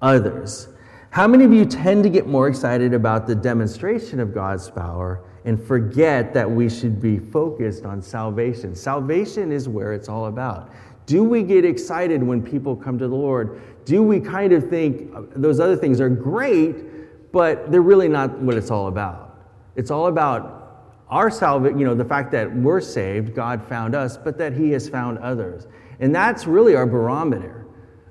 others. 0.01 0.67
How 1.11 1.27
many 1.27 1.45
of 1.45 1.53
you 1.53 1.65
tend 1.65 2.03
to 2.03 2.09
get 2.09 2.27
more 2.27 2.47
excited 2.47 2.93
about 2.93 3.27
the 3.27 3.35
demonstration 3.35 4.19
of 4.19 4.33
God's 4.33 4.69
power 4.69 5.21
and 5.45 5.61
forget 5.61 6.33
that 6.33 6.49
we 6.49 6.69
should 6.69 6.99
be 7.01 7.19
focused 7.19 7.85
on 7.85 8.01
salvation? 8.01 8.75
Salvation 8.75 9.51
is 9.51 9.69
where 9.69 9.93
it's 9.93 10.09
all 10.09 10.25
about. 10.25 10.71
Do 11.05 11.23
we 11.23 11.43
get 11.43 11.65
excited 11.65 12.21
when 12.21 12.43
people 12.43 12.75
come 12.75 12.97
to 12.97 13.07
the 13.07 13.15
Lord? 13.15 13.61
Do 13.85 14.01
we 14.01 14.19
kind 14.19 14.53
of 14.53 14.69
think 14.69 15.11
those 15.35 15.59
other 15.59 15.77
things 15.77 16.01
are 16.01 16.09
great, 16.09 17.31
but 17.31 17.71
they're 17.71 17.81
really 17.81 18.09
not 18.09 18.37
what 18.39 18.55
it's 18.55 18.71
all 18.71 18.87
about? 18.87 19.39
It's 19.75 19.91
all 19.91 20.07
about 20.07 20.64
our 21.09 21.29
salvation, 21.29 21.79
you 21.79 21.85
know, 21.85 21.95
the 21.95 22.05
fact 22.05 22.31
that 22.31 22.53
we're 22.55 22.81
saved, 22.81 23.35
God 23.35 23.63
found 23.63 23.95
us, 23.95 24.17
but 24.17 24.37
that 24.37 24.53
He 24.53 24.71
has 24.71 24.89
found 24.89 25.17
others. 25.19 25.67
And 25.99 26.13
that's 26.13 26.47
really 26.47 26.75
our 26.75 26.85
barometer. 26.85 27.67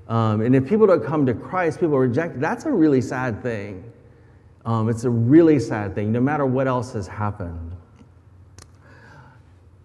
Um, 0.07 0.41
and 0.41 0.55
if 0.55 0.67
people 0.67 0.87
don't 0.87 1.03
come 1.03 1.25
to 1.25 1.33
Christ, 1.33 1.79
people 1.79 1.97
reject, 1.97 2.39
that's 2.39 2.65
a 2.65 2.71
really 2.71 3.01
sad 3.01 3.41
thing. 3.41 3.91
Um, 4.65 4.89
it's 4.89 5.03
a 5.03 5.09
really 5.09 5.59
sad 5.59 5.93
thing, 5.93 6.11
no 6.11 6.19
matter 6.19 6.45
what 6.45 6.67
else 6.67 6.93
has 6.93 7.07
happened. 7.07 7.75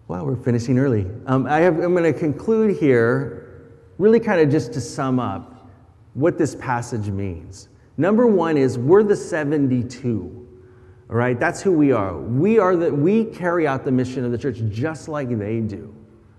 Wow, 0.07 0.25
we're 0.25 0.35
finishing 0.35 0.77
early. 0.77 1.07
Um, 1.25 1.45
I 1.47 1.59
have, 1.59 1.79
I'm 1.79 1.93
going 1.93 2.11
to 2.11 2.17
conclude 2.17 2.77
here, 2.77 3.71
really 3.97 4.19
kind 4.19 4.41
of 4.41 4.49
just 4.49 4.73
to 4.73 4.81
sum 4.81 5.19
up 5.19 5.69
what 6.13 6.37
this 6.37 6.55
passage 6.55 7.09
means. 7.09 7.69
Number 7.97 8.27
one 8.27 8.57
is 8.57 8.77
we're 8.77 9.03
the 9.03 9.15
72. 9.15 10.47
Right, 11.11 11.37
that's 11.37 11.61
who 11.61 11.73
we 11.73 11.91
are. 11.91 12.17
We 12.17 12.57
are 12.57 12.73
the, 12.77 12.93
we 12.93 13.25
carry 13.25 13.67
out 13.67 13.83
the 13.83 13.91
mission 13.91 14.23
of 14.23 14.31
the 14.31 14.37
church 14.37 14.61
just 14.69 15.09
like 15.09 15.27
they 15.37 15.59
do. 15.59 15.93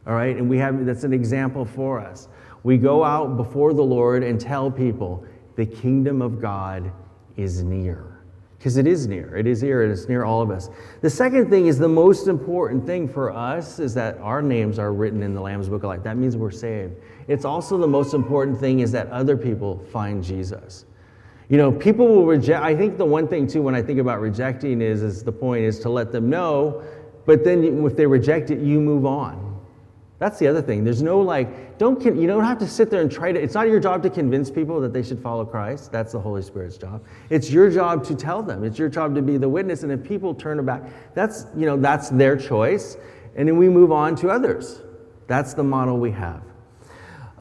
All 0.07 0.15
right, 0.15 0.35
and 0.35 0.49
we 0.49 0.57
have 0.59 0.87
that's 0.87 1.05
an 1.05 1.13
example 1.13 1.67
for 1.67 2.01
us. 2.01 2.29
We 2.63 2.79
go 2.79 3.05
out 3.05 3.37
before 3.37 3.75
the 3.75 3.83
Lord 3.83 4.23
and 4.23 4.41
tell 4.41 4.71
people 4.71 5.27
the 5.57 5.67
kingdom 5.67 6.23
of 6.23 6.41
God 6.41 6.91
is 7.37 7.63
near 7.63 8.13
because 8.57 8.79
it 8.79 8.87
is 8.87 9.07
near. 9.07 9.37
It 9.37 9.47
is 9.47 9.61
here, 9.61 9.83
it's 9.83 10.09
near 10.09 10.25
all 10.25 10.41
of 10.41 10.51
us. 10.51 10.71
The 11.03 11.11
second 11.11 11.51
thing 11.51 11.67
is 11.67 11.79
the 11.79 11.89
most 11.89 12.27
important 12.27 12.87
thing 12.87 13.09
for 13.09 13.31
us 13.31 13.79
is 13.79 13.93
that 13.95 14.17
our 14.19 14.41
names 14.41 14.79
are 14.79 14.95
written 14.95 15.23
in 15.23 15.35
the 15.35 15.41
Lamb's 15.41 15.69
Book 15.69 15.83
of 15.83 15.89
Life. 15.89 16.03
That 16.05 16.17
means 16.17 16.37
we're 16.37 16.51
saved. 16.51 16.95
It's 17.29 17.45
also 17.45 17.77
the 17.77 17.89
most 17.89 18.15
important 18.15 18.59
thing 18.59 18.81
is 18.81 18.91
that 18.93 19.09
other 19.09 19.37
people 19.37 19.85
find 19.93 20.25
Jesus. 20.25 20.87
You 21.53 21.59
know, 21.59 21.71
people 21.71 22.09
will 22.09 22.25
reject. 22.25 22.65
I 22.65 22.75
think 22.75 22.97
the 22.97 23.05
one 23.05 23.29
thing 23.29 23.47
too, 23.47 23.61
when 23.61 23.75
I 23.75 23.83
think 23.83 23.99
about 23.99 24.23
rejecting, 24.23 24.81
is 24.81 25.03
is 25.03 25.23
the 25.23 25.33
point 25.33 25.65
is 25.65 25.81
to 25.81 25.91
let 25.91 26.11
them 26.11 26.31
know. 26.31 26.83
But 27.27 27.45
then 27.45 27.85
if 27.85 27.95
they 27.95 28.07
reject 28.07 28.51
it, 28.51 28.61
you 28.61 28.81
move 28.81 29.05
on. 29.05 29.61
That's 30.19 30.39
the 30.39 30.49
other 30.49 30.63
thing. 30.63 30.83
There's 30.83 31.03
no 31.03 31.21
like, 31.21 31.77
don't 31.77 32.03
you 32.03 32.27
don't 32.27 32.43
have 32.43 32.57
to 32.61 32.67
sit 32.67 32.89
there 32.89 33.03
and 33.03 33.13
try 33.13 33.33
to. 33.33 33.39
It's 33.39 33.53
not 33.53 33.69
your 33.69 33.81
job 33.81 34.03
to 34.05 34.09
convince 34.09 34.51
people 34.51 34.81
that 34.81 34.95
they 34.95 35.03
should 35.03 35.21
follow 35.21 35.45
Christ. 35.45 35.93
That's 35.93 36.13
the 36.13 36.21
Holy 36.21 36.41
Spirit's 36.41 36.79
job. 36.79 37.05
It's 37.29 37.51
your 37.51 37.71
job 37.71 38.03
to 38.05 38.15
tell 38.15 38.43
them. 38.43 38.65
It's 38.65 38.79
your 38.79 38.89
job 38.89 39.15
to 39.15 39.21
be 39.21 39.37
the 39.37 39.51
witness. 39.51 39.83
And 39.83 39.93
if 39.93 40.03
people 40.03 40.35
turn 40.35 40.65
back, 40.65 40.85
that's 41.13 41.45
you 41.55 41.67
know 41.67 41.77
that's 41.77 42.09
their 42.09 42.35
choice. 42.35 42.97
And 43.37 43.47
then 43.47 43.59
we 43.59 43.69
move 43.69 43.93
on 43.93 44.17
to 44.17 44.31
others. 44.31 44.81
That's 45.27 45.53
the 45.53 45.65
model 45.65 45.99
we 45.99 46.13
have. 46.13 46.43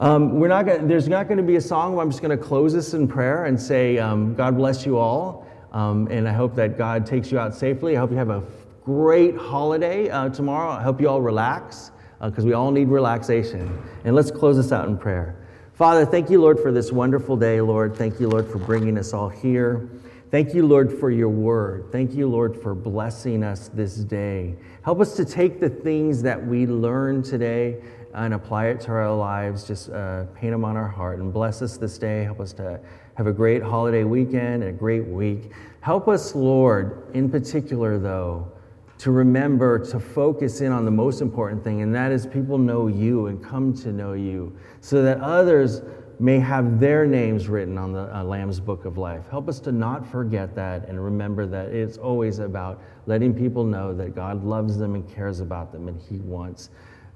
Um, 0.02 0.40
we're 0.40 0.48
not 0.48 0.66
gonna, 0.66 0.84
there's 0.84 1.06
not 1.06 1.28
going 1.28 1.36
to 1.36 1.44
be 1.44 1.54
a 1.54 1.60
song. 1.60 1.96
I'm 2.00 2.10
just 2.10 2.22
going 2.22 2.36
to 2.36 2.44
close 2.44 2.72
this 2.72 2.92
in 2.92 3.06
prayer 3.06 3.44
and 3.44 3.60
say, 3.60 3.98
um, 3.98 4.34
God 4.34 4.56
bless 4.56 4.84
you 4.84 4.98
all. 4.98 5.46
Um, 5.70 6.08
and 6.10 6.28
I 6.28 6.32
hope 6.32 6.56
that 6.56 6.76
God 6.76 7.06
takes 7.06 7.30
you 7.30 7.38
out 7.38 7.54
safely. 7.54 7.96
I 7.96 8.00
hope 8.00 8.10
you 8.10 8.16
have 8.16 8.28
a 8.28 8.42
great 8.84 9.36
holiday 9.36 10.10
uh, 10.10 10.28
tomorrow. 10.30 10.72
I 10.72 10.82
hope 10.82 11.00
you 11.00 11.08
all 11.08 11.22
relax 11.22 11.92
because 12.20 12.42
uh, 12.42 12.48
we 12.48 12.52
all 12.52 12.72
need 12.72 12.88
relaxation. 12.88 13.80
And 14.02 14.16
let's 14.16 14.32
close 14.32 14.56
this 14.56 14.72
out 14.72 14.88
in 14.88 14.98
prayer. 14.98 15.36
Father, 15.74 16.04
thank 16.04 16.30
you, 16.30 16.40
Lord, 16.40 16.58
for 16.58 16.72
this 16.72 16.90
wonderful 16.90 17.36
day, 17.36 17.60
Lord. 17.60 17.94
Thank 17.96 18.18
you, 18.18 18.28
Lord, 18.28 18.48
for 18.48 18.58
bringing 18.58 18.98
us 18.98 19.12
all 19.12 19.28
here. 19.28 19.88
Thank 20.32 20.52
you, 20.52 20.66
Lord, 20.66 20.90
for 20.98 21.10
your 21.10 21.28
word. 21.28 21.92
Thank 21.92 22.12
you, 22.14 22.26
Lord, 22.26 22.60
for 22.60 22.74
blessing 22.74 23.44
us 23.44 23.68
this 23.68 23.96
day. 23.96 24.56
Help 24.82 25.00
us 25.00 25.14
to 25.16 25.24
take 25.24 25.60
the 25.60 25.68
things 25.68 26.22
that 26.22 26.44
we 26.44 26.66
learned 26.66 27.24
today 27.24 27.82
and 28.14 28.34
apply 28.34 28.66
it 28.66 28.80
to 28.82 28.90
our 28.92 29.14
lives. 29.14 29.66
Just 29.66 29.90
uh, 29.90 30.24
paint 30.34 30.52
them 30.52 30.64
on 30.64 30.76
our 30.76 30.88
heart 30.88 31.18
and 31.18 31.32
bless 31.32 31.62
us 31.62 31.76
this 31.76 31.98
day. 31.98 32.24
Help 32.24 32.40
us 32.40 32.52
to 32.54 32.80
have 33.14 33.26
a 33.26 33.32
great 33.32 33.62
holiday 33.62 34.04
weekend 34.04 34.62
and 34.62 34.64
a 34.64 34.72
great 34.72 35.06
week. 35.06 35.50
Help 35.80 36.08
us, 36.08 36.34
Lord, 36.34 37.08
in 37.14 37.30
particular, 37.30 37.98
though, 37.98 38.50
to 38.98 39.10
remember 39.10 39.78
to 39.86 39.98
focus 39.98 40.60
in 40.60 40.70
on 40.70 40.84
the 40.84 40.90
most 40.90 41.20
important 41.20 41.64
thing, 41.64 41.82
and 41.82 41.94
that 41.94 42.12
is 42.12 42.26
people 42.26 42.56
know 42.56 42.86
you 42.86 43.26
and 43.26 43.44
come 43.44 43.74
to 43.74 43.92
know 43.92 44.12
you 44.12 44.56
so 44.80 45.02
that 45.02 45.20
others 45.20 45.82
may 46.20 46.38
have 46.38 46.78
their 46.78 47.04
names 47.04 47.48
written 47.48 47.76
on 47.76 47.92
the 47.92 48.16
uh, 48.16 48.22
Lamb's 48.22 48.60
Book 48.60 48.84
of 48.84 48.96
Life. 48.96 49.28
Help 49.28 49.48
us 49.48 49.58
to 49.58 49.72
not 49.72 50.06
forget 50.06 50.54
that 50.54 50.88
and 50.88 51.02
remember 51.02 51.46
that 51.46 51.70
it's 51.70 51.98
always 51.98 52.38
about 52.38 52.80
letting 53.06 53.34
people 53.34 53.64
know 53.64 53.92
that 53.92 54.14
God 54.14 54.44
loves 54.44 54.78
them 54.78 54.94
and 54.94 55.12
cares 55.12 55.40
about 55.40 55.72
them 55.72 55.88
and 55.88 56.00
He 56.00 56.18
wants, 56.18 56.70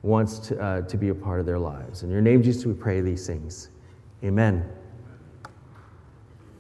wants 0.07 0.39
to, 0.39 0.61
uh, 0.63 0.83
to 0.83 0.97
be 0.97 1.09
a 1.09 1.15
part 1.15 1.41
of 1.41 1.47
their 1.47 1.59
lives. 1.59 2.05
In 2.05 2.11
your 2.11 2.21
name, 2.21 2.43
Jesus, 2.43 2.65
we 2.65 2.75
pray 2.75 3.01
these 3.01 3.27
things. 3.27 3.71
Amen. 4.23 4.65